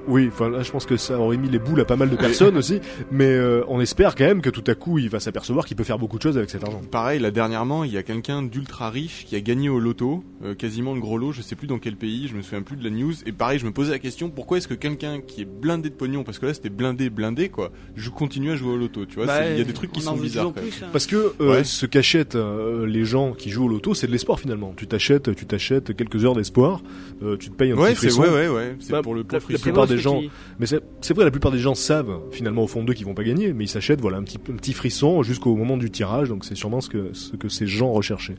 [0.08, 2.16] Oui, enfin là je pense que ça aurait mis les boules à pas mal de
[2.16, 2.80] personnes aussi,
[3.10, 5.84] mais euh, on espère quand même que tout à coup il va s'apercevoir qu'il peut
[5.84, 6.80] faire beaucoup de choses avec cet argent.
[6.90, 10.54] Pareil, là dernièrement, il y a quelqu'un d'ultra riche qui a gagné au loto, euh,
[10.54, 12.84] quasiment le gros lot, je sais plus dans quel pays, je me souviens plus de
[12.84, 13.12] la news.
[13.26, 15.94] Et pareil, je me posais la question, pourquoi est-ce que quelqu'un qui est blindé de
[15.94, 19.16] pognon, parce que là c'était blindé, blindé quoi, je continue à jouer au loto, tu
[19.16, 20.52] vois, Bah, il y a des trucs qui en sont bizarres.
[20.52, 20.86] plus, hein.
[20.92, 21.64] Parce que euh, Ouais.
[21.64, 24.72] ce qu'achètent euh, les gens qui jouent au loto, c'est de l'espoir finalement.
[24.76, 26.82] Tu t'achètes, tu t'achètes quelques heures d'espoir,
[27.22, 28.22] euh, tu te payes un Ouais, petit c'est frisson.
[28.22, 29.62] ouais, ouais, ouais, c'est Bah, pour le pour la frisson.
[29.90, 30.22] Des gens-.
[30.58, 33.24] Mais c'est vrai, la plupart des gens savent finalement au fond d'eux qu'ils vont pas
[33.24, 36.28] gagner, mais ils s'achètent voilà un petit un petit frisson jusqu'au moment du tirage.
[36.28, 38.36] Donc c'est sûrement ce que ce que ces gens recherchaient.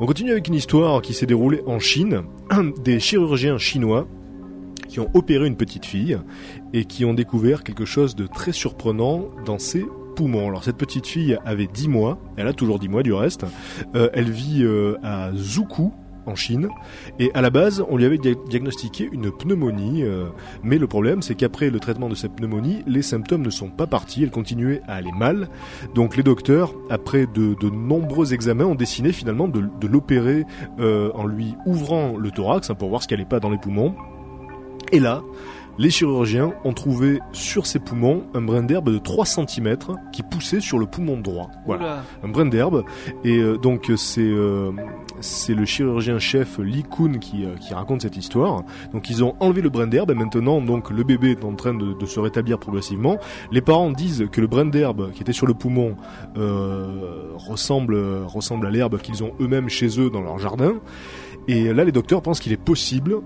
[0.00, 2.22] On continue avec une histoire qui s'est déroulée en Chine.
[2.84, 4.08] Des chirurgiens chinois
[4.88, 6.18] qui ont opéré une petite fille
[6.72, 10.48] et qui ont découvert quelque chose de très surprenant dans ses poumons.
[10.48, 13.44] Alors cette petite fille avait 10 mois, elle a toujours 10 mois du reste.
[13.94, 15.92] Euh, elle vit euh, à Zhukou
[16.26, 16.68] en Chine.
[17.18, 20.26] Et à la base on lui avait dia- diagnostiqué une pneumonie euh,
[20.62, 23.86] mais le problème c'est qu'après le traitement de cette pneumonie les symptômes ne sont pas
[23.86, 25.48] partis elle continuait à aller mal.
[25.94, 30.44] Donc les docteurs après de, de nombreux examens ont décidé finalement de, de l'opérer
[30.80, 33.58] euh, en lui ouvrant le thorax hein, pour voir ce qui allait pas dans les
[33.58, 33.94] poumons.
[34.92, 35.22] Et là,
[35.78, 39.76] les chirurgiens ont trouvé sur ses poumons un brin d'herbe de 3 cm
[40.12, 41.50] qui poussait sur le poumon droit.
[41.66, 42.02] Voilà Oula.
[42.22, 42.84] un brin d'herbe
[43.24, 44.70] et euh, donc c'est euh,
[45.20, 48.62] c'est le chirurgien chef Lee Kun qui, euh, qui raconte cette histoire.
[48.92, 51.74] Donc ils ont enlevé le brin d'herbe et maintenant donc le bébé est en train
[51.74, 53.18] de, de se rétablir progressivement.
[53.50, 55.96] Les parents disent que le brin d'herbe qui était sur le poumon
[57.36, 57.96] ressemble
[58.26, 60.74] ressemble à l'herbe qu'ils ont eux-mêmes chez eux dans leur jardin.
[61.48, 63.20] Et là les docteurs pensent qu'il est possible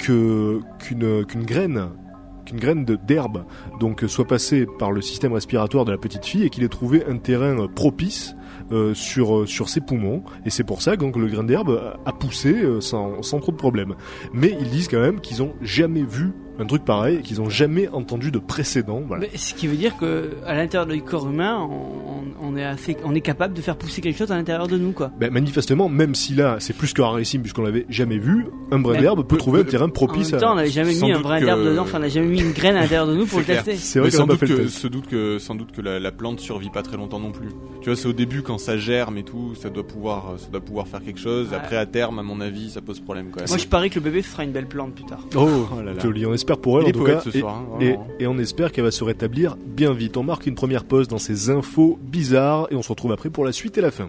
[0.00, 3.44] qu'une graine d'herbe
[3.78, 7.04] donc soit passée par le système respiratoire de la petite fille et qu'il ait trouvé
[7.06, 8.34] un terrain euh, propice
[8.72, 12.12] euh, sur euh, ses poumons et c'est pour ça que donc le grain d'herbe a
[12.12, 13.96] poussé euh, sans sans trop de problèmes.
[14.32, 17.88] Mais ils disent quand même qu'ils ont jamais vu un truc pareil qu'ils ont jamais
[17.88, 19.02] entendu de précédent.
[19.06, 19.26] Voilà.
[19.30, 22.96] Mais ce qui veut dire que à l'intérieur du corps humain, on, on est assez,
[23.04, 25.10] on est capable de faire pousser quelque chose à l'intérieur de nous, quoi.
[25.18, 28.98] Ben, manifestement, même si là c'est plus que rarissime puisqu'on l'avait jamais vu, un brin
[29.00, 31.20] d'herbe peut peu- trouver un terrain En propice même temps, on n'avait jamais mis un
[31.20, 33.26] brin que- d'herbe dedans, enfin, on n'a jamais mis une graine à l'intérieur de nous
[33.26, 33.64] pour le clair.
[33.64, 33.76] tester.
[33.80, 34.86] C'est vrai qu'on pas le que, test.
[34.86, 37.48] doute que sans doute que la, la plante survit pas très longtemps non plus.
[37.80, 40.60] Tu vois, c'est au début quand ça germe et tout, ça doit pouvoir ça doit
[40.60, 41.48] pouvoir faire quelque chose.
[41.50, 41.56] Ouais.
[41.56, 43.48] Après à terme, à mon avis, ça pose problème quand même.
[43.48, 45.20] Moi, je parie que le bébé fera une belle plante plus tard.
[45.36, 46.00] Oh, Oh là là.
[46.02, 47.20] joli, on espère pour elle en tout cas.
[47.20, 50.16] ce et- soir, hein, et on espère qu'elle va se rétablir bien vite.
[50.16, 53.44] On marque une première pause dans ces infos bizarres et on se retrouve après pour
[53.44, 54.08] la suite et la fin.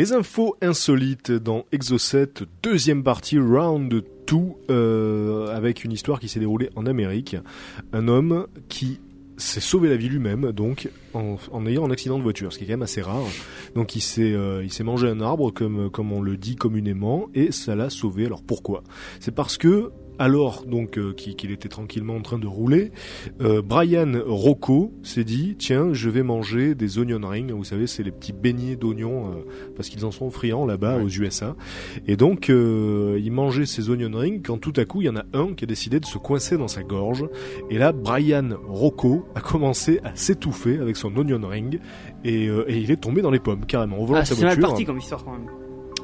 [0.00, 2.32] Les infos insolites dans Exocet,
[2.62, 4.02] deuxième partie, round 2,
[4.70, 7.36] euh, avec une histoire qui s'est déroulée en Amérique.
[7.92, 8.98] Un homme qui
[9.36, 12.66] s'est sauvé la vie lui-même, donc en, ayant un accident de voiture, ce qui est
[12.68, 13.26] quand même assez rare.
[13.74, 17.28] Donc il s'est euh, il s'est mangé un arbre comme comme on le dit communément
[17.34, 18.24] et ça l'a sauvé.
[18.24, 18.82] Alors pourquoi?
[19.20, 22.92] C'est parce que alors donc euh, qu'il était tranquillement en train de rouler,
[23.40, 27.50] euh, Brian Rocco s'est dit tiens je vais manger des onion rings.
[27.50, 29.34] Vous savez c'est les petits beignets d'oignons euh,
[29.76, 31.02] parce qu'ils en sont friands là-bas Ouais.
[31.04, 31.56] aux USA.
[32.06, 35.16] Et donc euh, il mangeait ces onion rings quand tout à coup il y en
[35.16, 37.24] a un qui a décidé de se coincer dans sa gorge.
[37.70, 41.80] Et là Brian Rocco a commencé à s'étouffer avec son onion ring
[42.24, 44.34] et, euh, et il est tombé dans les pommes carrément au volant Ah, de sa
[44.34, 44.68] c'est mal voiture.
[44.68, 45.46] parti comme histoire quand même.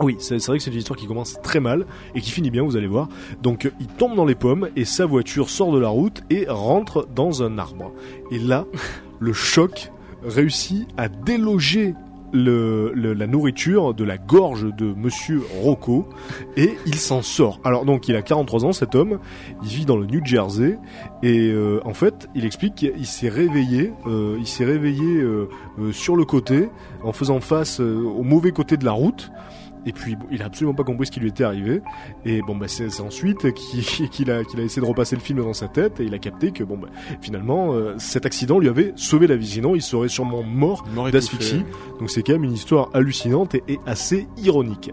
[0.00, 2.62] Oui, c'est vrai que c'est une histoire qui commence très mal et qui finit bien,
[2.62, 3.08] vous allez voir.
[3.42, 6.46] Donc euh, il tombe dans les pommes et sa voiture sort de la route et
[6.48, 7.92] rentre dans un arbre.
[8.30, 8.66] Et là,
[9.20, 9.90] le choc
[10.22, 11.94] réussit à déloger
[12.32, 16.06] le, le- la nourriture de la gorge de Monsieur Rocco
[16.58, 17.60] et il s'en sort.
[17.64, 19.18] Alors donc il a 43 ans cet homme,
[19.62, 20.76] il vit dans le New Jersey
[21.22, 25.48] et euh, en fait il explique qu'il s'est réveillé, euh, il s'est réveillé euh,
[25.92, 26.68] sur le côté
[27.02, 29.30] en faisant face au mauvais côté de la route.
[29.86, 31.80] Et puis bon, il a absolument pas compris ce qui lui était arrivé.
[32.24, 35.42] Et bon bah c'est ensuite qu'il qu'il a qu'il a essayé de repasser le film
[35.42, 36.88] dans sa tête et il a capté que bon bah
[37.20, 39.46] finalement euh, cet accident lui avait sauvé la vie.
[39.46, 41.64] Sinon il serait sûrement mort Mort d'asphyxie.
[41.98, 44.90] Donc c'est quand même une histoire hallucinante et, et assez ironique.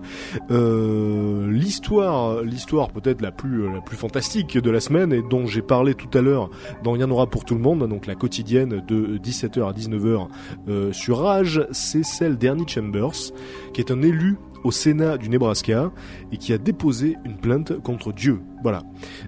[0.51, 5.61] Euh, l'histoire, l'histoire peut-être la plus la plus fantastique de la semaine et dont j'ai
[5.61, 6.49] parlé tout à l'heure
[6.83, 9.73] dans Il y en aura pour tout le monde, donc la quotidienne de 17h à
[9.73, 10.27] 19h
[10.67, 13.31] euh, sur Rage, c'est celle d'Ernie Chambers,
[13.73, 15.91] qui est un élu au Sénat du Nebraska
[16.31, 18.39] et qui a déposé une plainte contre Dieu.
[18.61, 18.81] Voilà.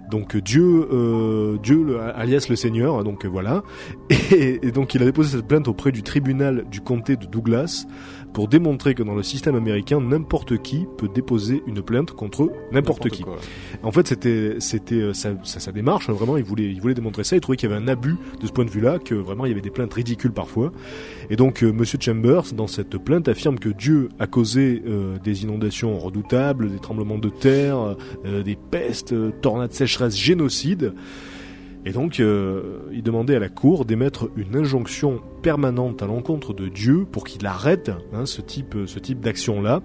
[0.09, 3.03] Donc Dieu, euh, Dieu alias le Seigneur.
[3.03, 3.63] Donc euh, voilà.
[4.31, 7.86] Et donc il a déposé cette plainte auprès du tribunal du comté de Douglas
[8.36, 13.09] pour démontrer que dans le système américain, n'importe qui peut déposer une plainte contre n'importe
[13.09, 13.23] qui.
[13.23, 13.38] quoi.
[13.81, 16.09] En fait, c'était c'était euh, sa, sa, sa démarche.
[16.09, 17.38] hein, Vraiment, il voulait il voulait démontrer ça.
[17.38, 19.49] Il trouvait qu'il y avait un abus de ce point de vue-là, que vraiment il
[19.49, 20.73] y avait des plaintes ridicules parfois.
[21.29, 25.43] Et donc, euh, Monsieur Chambers, dans cette plainte, affirme que Dieu a causé euh, des
[25.43, 30.93] inondations redoutables, des tremblements de terre, euh, des pestes, euh, tornades, sécheresses, génocides.
[31.86, 36.67] Et donc, euh, il demandait à la cour d'émettre une injonction permanente à l'encontre de
[36.67, 39.81] Dieu pour qu'il arrête hein, ce type, ce type d'action-là,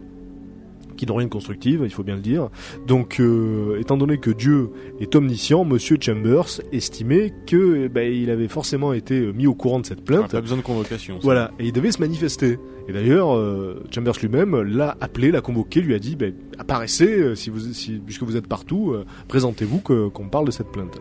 [0.96, 2.48] qui n'ont rien de constructive, il faut bien le dire.
[2.86, 4.70] Donc, euh, étant donné que Dieu
[5.00, 9.80] est omniscient, Monsieur Chambers estimait que eh ben, il avait forcément été mis au courant
[9.80, 10.32] de cette Ah, plainte.
[10.32, 11.14] pas besoin de convocation.
[11.16, 11.20] ça.
[11.22, 12.58] Voilà, et il devait se manifester.
[12.88, 17.34] Et d'ailleurs, euh, Chambers lui-même l'a appelé, l'a convoqué, lui a dit ben, apparaissez, euh,
[17.34, 20.98] si vous, si, puisque vous êtes partout, euh, présentez-vous qu'on parle de cette plainte.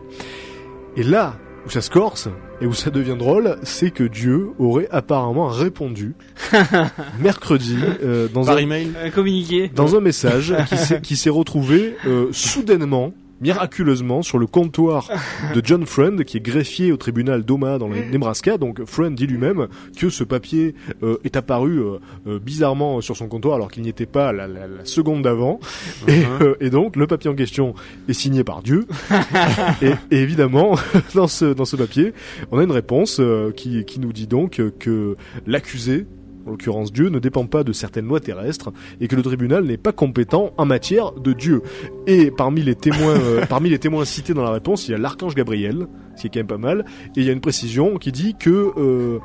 [0.96, 1.36] Et là
[1.66, 2.30] où ça se corse
[2.62, 6.16] et où ça devient drôle, c'est que Dieu aurait apparemment répondu
[7.20, 8.92] mercredi euh, dans Par un email.
[9.02, 9.70] Un communiqué.
[9.74, 15.10] dans un message qui s'est qui s'est retrouvé euh, soudainement miraculeusement sur le comptoir
[15.54, 18.58] de John Friend qui est greffier au tribunal d'Omaha dans le Nebraska.
[18.58, 19.68] Donc Friend dit lui-même
[19.98, 23.90] que ce papier euh, est apparu euh, euh, bizarrement sur son comptoir alors qu'il n'y
[23.90, 25.60] était pas la, la- la seconde d'avant.
[26.08, 27.74] Et, euh, et donc le papier en question
[28.08, 28.86] est signé par Dieu.
[29.82, 30.76] Et, et évidemment
[31.16, 32.14] dans ce dans ce papier
[32.52, 35.16] on a une réponse euh, qui qui nous dit donc que
[35.48, 36.06] l'accusé
[36.50, 39.78] en l'occurrence Dieu, ne dépend pas de certaines lois terrestres et que le tribunal n'est
[39.78, 41.62] pas compétent en matière de Dieu.
[42.08, 44.98] Et parmi les témoins, euh, parmi les témoins cités dans la réponse, il y a
[44.98, 46.86] l'archange Gabriel, ce qui est quand même pas mal,
[47.16, 49.20] et il y a une précision qui dit que euh,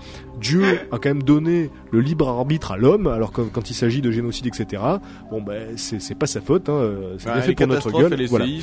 [0.44, 4.00] Dieu a quand même donné le libre arbitre à l'homme, alors que quand il s'agit
[4.02, 4.82] de génocide, etc.
[5.30, 7.66] Bon ben c'est c'est pas sa faute, hein, euh, c'est Bah, bien fait les pour
[7.66, 8.12] notre gueule.
[8.12, 8.44] et les Voilà.
[8.44, 8.62] aussi.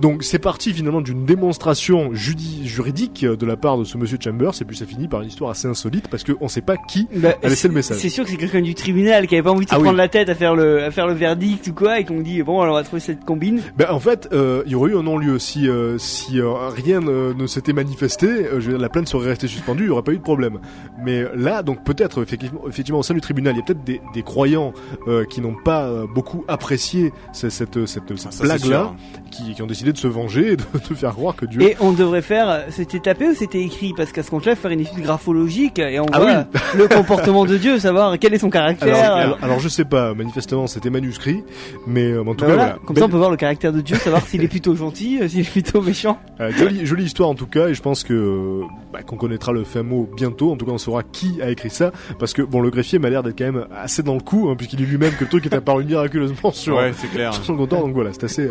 [0.00, 4.52] Donc c'est parti finalement d'une démonstration judi- juridique de la part de ce monsieur Chambers,
[4.60, 7.30] et puis ça finit par une histoire assez insolite parce qu'on sait pas qui Bah,
[7.42, 7.98] a laissé c'est- le message.
[7.98, 9.84] C'est sûr que c'est quelqu'un du tribunal qui avait pas envie de se Ah oui.
[9.84, 12.42] prendre la tête à faire le à faire le verdict ou quoi et qu'on dit
[12.42, 13.60] bon alors on va trouver cette combine.
[13.76, 15.38] Ben, en fait, euh, il y aurait eu un non-lieu.
[15.38, 19.08] Si, euh, si euh, rien ne, ne s'était manifesté, euh, je veux dire, la plainte
[19.08, 20.58] serait restée suspendue, il n'y aurait pas eu de problème.
[21.02, 24.00] Mais là, donc peut-être, effectivement, effectivement, au sein du tribunal, il y a peut-être des,
[24.14, 24.72] des croyants
[25.08, 28.94] euh, qui n'ont pas euh, beaucoup apprécié ce- cette, cette, cette Ça, c'est blague-là, sûr.
[29.30, 31.60] qui, qui ont décidé de se venger et de, de faire croire que Dieu...
[31.62, 33.92] Et on devrait faire euh, c'était tapé ou c'était écrit?
[33.96, 37.56] Parce qu'à ce compte-là faire une étude graphologique et on Ah voit le comportement de
[37.56, 38.94] Dieu, savoir quel est son caractère.
[38.96, 41.42] Alors, alors, alors, je sais pas, manifestement c'était manuscrit,
[41.86, 42.78] mais euh, en tout bah cas voilà, voilà.
[42.86, 45.40] comme ça on peut voir le caractère de Dieu, savoir s'il est plutôt gentil, s'il
[45.40, 46.18] est plutôt méchant.
[46.40, 48.60] Euh, jolie, jolie histoire en tout cas, et je pense que
[48.92, 50.52] bah, qu'on connaîtra le fin mot bientôt.
[50.52, 53.10] En tout cas, on saura qui a écrit ça, parce que bon, le greffier m'a
[53.10, 55.44] l'air d'être quand même assez dans le coup, hein, puisqu'il dit lui-même que le truc
[55.46, 57.34] est apparu miraculeusement sur, Ouais, c'est clair.
[57.34, 57.80] sur son compteur.
[57.80, 58.50] Donc voilà, c'est assez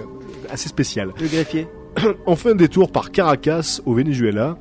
[0.49, 1.11] assez spécial.
[1.19, 1.67] Le greffier.
[2.25, 4.57] Enfin, détour par Caracas au Venezuela,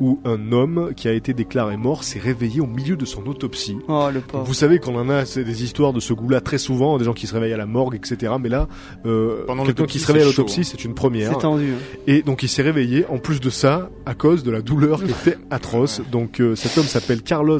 [0.00, 3.76] où un homme qui a été déclaré mort s'est réveillé au milieu de son autopsie.
[3.88, 4.44] Oh, le pauvre.
[4.44, 7.26] Vous savez qu'on en a des histoires de ce goût-là très souvent, des gens qui
[7.26, 8.32] se réveillent à la morgue, etc.
[8.40, 8.66] Mais là,
[9.06, 11.32] euh, Pendant quelqu'un qui se réveille à l'autopsie, c'est une première.
[11.34, 11.72] C'est tendu.
[11.72, 11.98] hein.
[12.06, 15.10] Et donc il s'est réveillé, en plus de ça, à cause de la douleur qui
[15.10, 16.00] était atroce.
[16.10, 17.58] Donc euh, cet homme s'appelle Carlos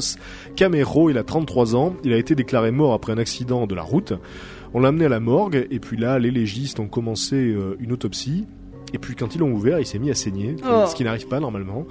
[0.55, 3.83] Camero, il a 33 ans, il a été déclaré mort après un accident de la
[3.83, 4.13] route.
[4.73, 7.91] On l'a amené à la morgue, et puis là, les légistes ont commencé euh, une
[7.91, 8.45] autopsie.
[8.93, 10.85] Et puis quand ils l'ont ouvert, il s'est mis à saigner, Oh.
[10.87, 11.85] ce qui n'arrive pas normalement.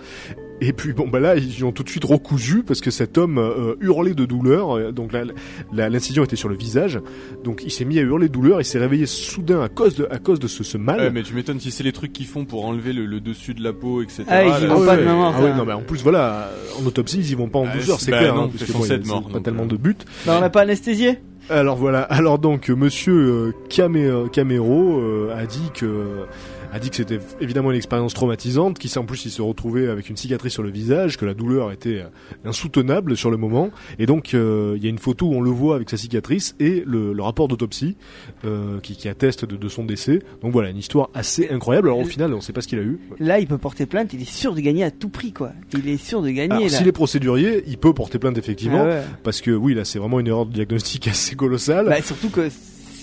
[0.63, 3.39] Et puis bon bah là ils ont tout de suite recousu parce que cet homme
[3.39, 4.77] euh, hurlait de douleur.
[4.77, 5.13] Euh, Donc
[5.73, 7.01] l'incision était sur le visage.
[7.45, 8.61] Donc il s'est mis à hurler de douleur.
[8.61, 11.01] Il s'est réveillé soudain à cause de à cause de ce, ce mal.
[11.01, 13.55] Ouais, mais tu m'étonnes si c'est les trucs qu'ils font pour enlever le, le dessus
[13.55, 14.25] de la peau, etc.
[14.29, 15.57] Ah, ils vont pas de main morte, Ah oui, hein.
[15.57, 16.51] non, mais en plus, voilà,
[16.81, 18.51] en autopsie, ils y vont pas en Ah, 12 heures, c'est- bah clair, non, hein,
[18.53, 19.67] c'est parce que bon, il y a- mort, c'est pas donc, tellement euh.
[19.67, 20.05] de but.
[20.27, 21.19] Bah, on l'a pas anesthésié?
[21.49, 23.53] Alors voilà, alors donc, monsieur euh,
[24.33, 26.27] Camero euh, a dit que
[26.73, 29.89] a dit que c'était évidemment une expérience traumatisante, qu'il s'est en plus il se retrouvait
[29.89, 32.09] avec une cicatrice sur le visage, que la douleur était euh,
[32.45, 35.51] insoutenable sur le moment, et donc euh, il y a une photo où on le
[35.51, 37.97] voit avec sa cicatrice et le, le rapport d'autopsie
[38.45, 40.21] euh, qui, qui atteste de, de son décès.
[40.43, 41.89] Donc voilà, une histoire assez incroyable.
[41.89, 42.99] Alors au final, on sait pas ce qu'il a eu.
[43.19, 45.53] Là, il peut porter plainte, il est sûr de gagner à tout prix, quoi.
[45.73, 49.03] Il est sûr de gagner, s'il est procédurier, il peut porter plainte effectivement, Ah ouais.
[49.23, 51.87] parce que oui, là c'est vraiment une erreur de diagnostic assez colossale.
[51.87, 52.49] Bah, surtout que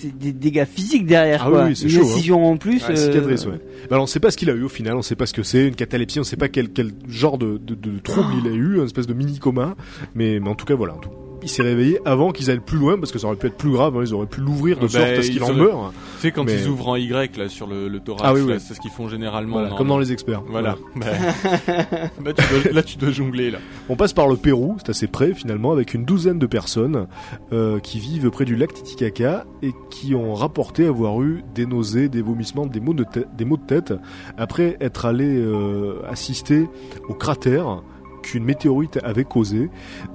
[0.02, 1.64] c'est des dégâts physiques derrière, Ah quoi.
[1.64, 2.44] oui, oui, c'est Une chaud, hein.
[2.44, 2.82] en plus.
[2.88, 3.54] Ah, euh, cicatrice, ouais.
[3.54, 5.34] Bah, alors, on sait pas ce qu'il a eu au final, on sait pas ce
[5.34, 8.48] que c'est, une catalepsie, on sait pas quel, quel genre de, de, de trouble il
[8.50, 9.76] a eu, une espèce de mini coma,
[10.16, 10.94] mais, mais en tout cas voilà.
[10.96, 11.10] en tout-
[11.44, 13.70] Il s'est réveillé avant qu'ils aillent plus loin parce que ça aurait pu être plus
[13.72, 15.56] grave, hein, ils auraient pu l'ouvrir de Ah, sorte bah, à ce qu'il en auraient-
[15.56, 15.94] meure.
[16.16, 18.42] Tu sais, quand Mais- ils ouvrent en Y là sur le, le thorax, Ah oui,
[18.60, 19.60] c'est ce qu'ils font généralement.
[19.60, 20.42] Voilà, comme dans les experts.
[20.50, 20.78] Voilà.
[20.96, 21.06] Bah,
[22.22, 23.60] bah, tu dois- là, tu dois jongler là.
[23.90, 27.08] On passe par le Pérou, c'est assez près finalement, avec une douzaine de personnes
[27.54, 32.10] euh, qui vivent près du lac Titicaca et qui ont rapporté avoir eu des nausées,
[32.10, 33.94] des vomissements, des maux de, tête- des maux de tête
[34.38, 36.68] après être allés euh, assister
[37.10, 37.84] au cratère
[38.32, 39.70] qu'une météorite avait causé.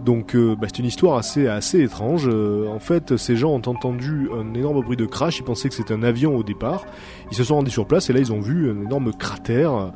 [0.04, 2.28] Donc euh, bah, c'est une histoire assez assez étrange.
[2.28, 5.38] Euh, en fait, ces gens ont entendu un énorme bruit de crash.
[5.38, 6.84] Ils pensaient que c'était un avion au départ.
[7.30, 9.92] Ils se sont rendus sur place et là ils ont vu un énorme cratère.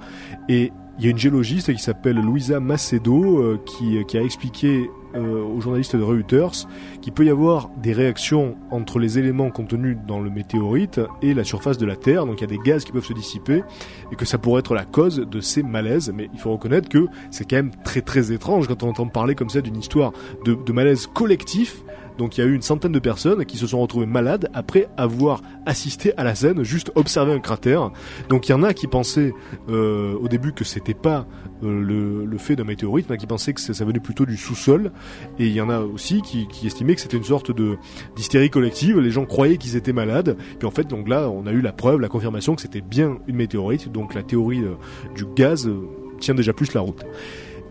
[0.49, 4.89] Et il y a une géologiste qui s'appelle Louisa Macedo euh, qui, qui a expliqué
[5.17, 6.69] euh, aux journalistes de Reuters
[7.01, 11.45] qu'il peut y avoir des réactions entre les éléments contenus dans le météorite et la
[11.45, 12.27] surface de la Terre.
[12.27, 13.63] Donc il y a des gaz qui peuvent se dissiper
[14.13, 16.13] et que ça pourrait être la cause de ces malaises.
[16.15, 19.35] Mais il faut reconnaître que c'est quand même très très étrange quand on entend parler
[19.35, 20.13] comme ça d'une histoire
[20.45, 21.83] de, de malaise collectif.
[22.19, 24.89] Donc il y a eu une centaine de personnes qui se sont retrouvées malades après
[24.97, 27.91] avoir assisté à la scène, juste observé un cratère.
[28.29, 29.33] Donc il y en a qui pensaient
[29.69, 31.27] euh, au début que c'était pas
[31.63, 34.37] euh, le, le fait d'un météorite, mais qui pensaient que ça, ça venait plutôt du
[34.37, 34.93] sous-sol.
[35.39, 37.77] Et il y en a aussi qui, qui estimaient que c'était une sorte de
[38.15, 39.01] d'hystérie collective.
[39.01, 40.37] Les gens croyaient qu'ils étaient malades.
[40.59, 43.19] Puis en fait, donc là, on a eu la preuve, la confirmation que c'était bien
[43.27, 43.91] une météorite.
[43.91, 44.75] Donc la théorie euh,
[45.15, 45.89] du gaz euh,
[46.21, 47.05] tient déjà plus la route.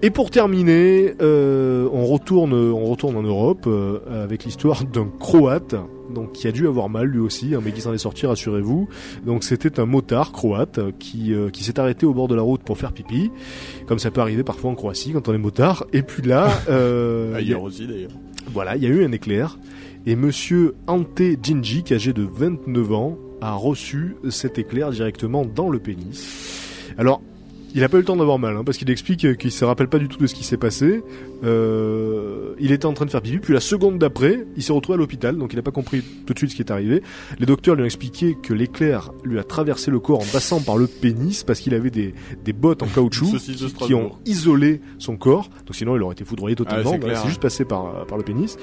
[0.02, 5.76] Et pour terminer, euh, on retourne, on retourne en Europe euh, avec l'histoire d'un Croate,
[6.14, 8.88] donc qui a dû avoir mal lui aussi, hein, mais qui s'en est sorti, rassurez-vous.
[9.26, 12.42] Donc c'était un motard croate euh, qui euh, qui s'est arrêté au bord de la
[12.42, 13.32] route pour faire pipi,
[13.86, 15.86] comme ça peut arriver parfois en Croatie quand on est motard.
[15.94, 18.12] Et puis là, euh, Ailleurs aussi d'ailleurs.
[18.52, 19.60] voilà, il y a eu un éclair
[20.06, 25.80] et monsieur Ante Ginji, âgé de 29 ans, a reçu cet éclair directement dans le
[25.80, 26.64] pénis.
[26.98, 27.22] Alors,
[27.76, 29.66] il a pas eu le temps d'avoir mal, hein, parce qu'il explique euh, qu'il se
[29.66, 31.04] rappelle pas du tout de ce qui s'est passé.
[31.44, 34.96] Euh, il était en train de faire pipi, puis la seconde d'après, il s'est retrouvé
[34.96, 37.04] à l'hôpital, donc il n'a pas compris tout de suite ce qui est arrivé.
[37.38, 40.78] Les docteurs lui ont expliqué que l'éclair lui a traversé le corps en passant par
[40.78, 42.16] le pénis, parce qu'il avait des,
[42.46, 45.50] des bottes en caoutchouc qui, qui ont isolé son corps.
[45.66, 46.94] Donc sinon, il aurait été foudroyé totalement.
[46.94, 47.28] Ah, c'est ouais.
[47.28, 48.58] juste passé par, par le pénis.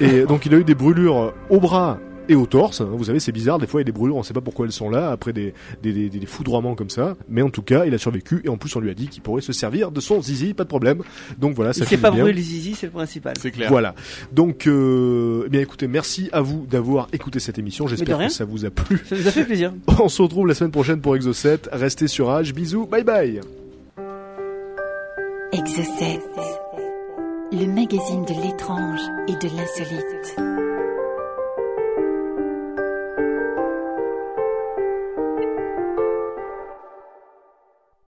[0.00, 1.98] Et donc, il a eu des brûlures au bras
[2.28, 2.80] et au torse.
[2.80, 3.58] Vous savez, c'est bizarre.
[3.58, 5.32] Des fois, il y a des brûlures, on sait pas pourquoi elles sont là, après
[5.32, 7.16] des, des, des, des foudroiements comme ça.
[7.28, 8.40] Mais en tout cas, il a survécu.
[8.44, 10.64] Et en plus, on lui a dit qu'il pourrait se servir de son zizi, pas
[10.64, 11.02] de problème.
[11.38, 13.34] Donc voilà, ça Il fait pas brûlé les zizi, c'est le principal.
[13.40, 13.68] C'est clair.
[13.70, 13.94] Voilà.
[14.32, 17.86] Donc, euh, eh bien écoutez, merci à vous d'avoir écouté cette émission.
[17.86, 19.02] J'espère que ça vous a plu.
[19.08, 19.72] Ça nous a fait plaisir.
[20.00, 21.68] On se retrouve la semaine prochaine pour Exo 7.
[21.72, 22.54] Restez sur Age.
[22.54, 22.86] Bisous.
[22.86, 23.40] Bye bye.
[25.54, 26.18] Exocet,
[27.52, 30.63] le magazine de l'étrange et de l'insolite.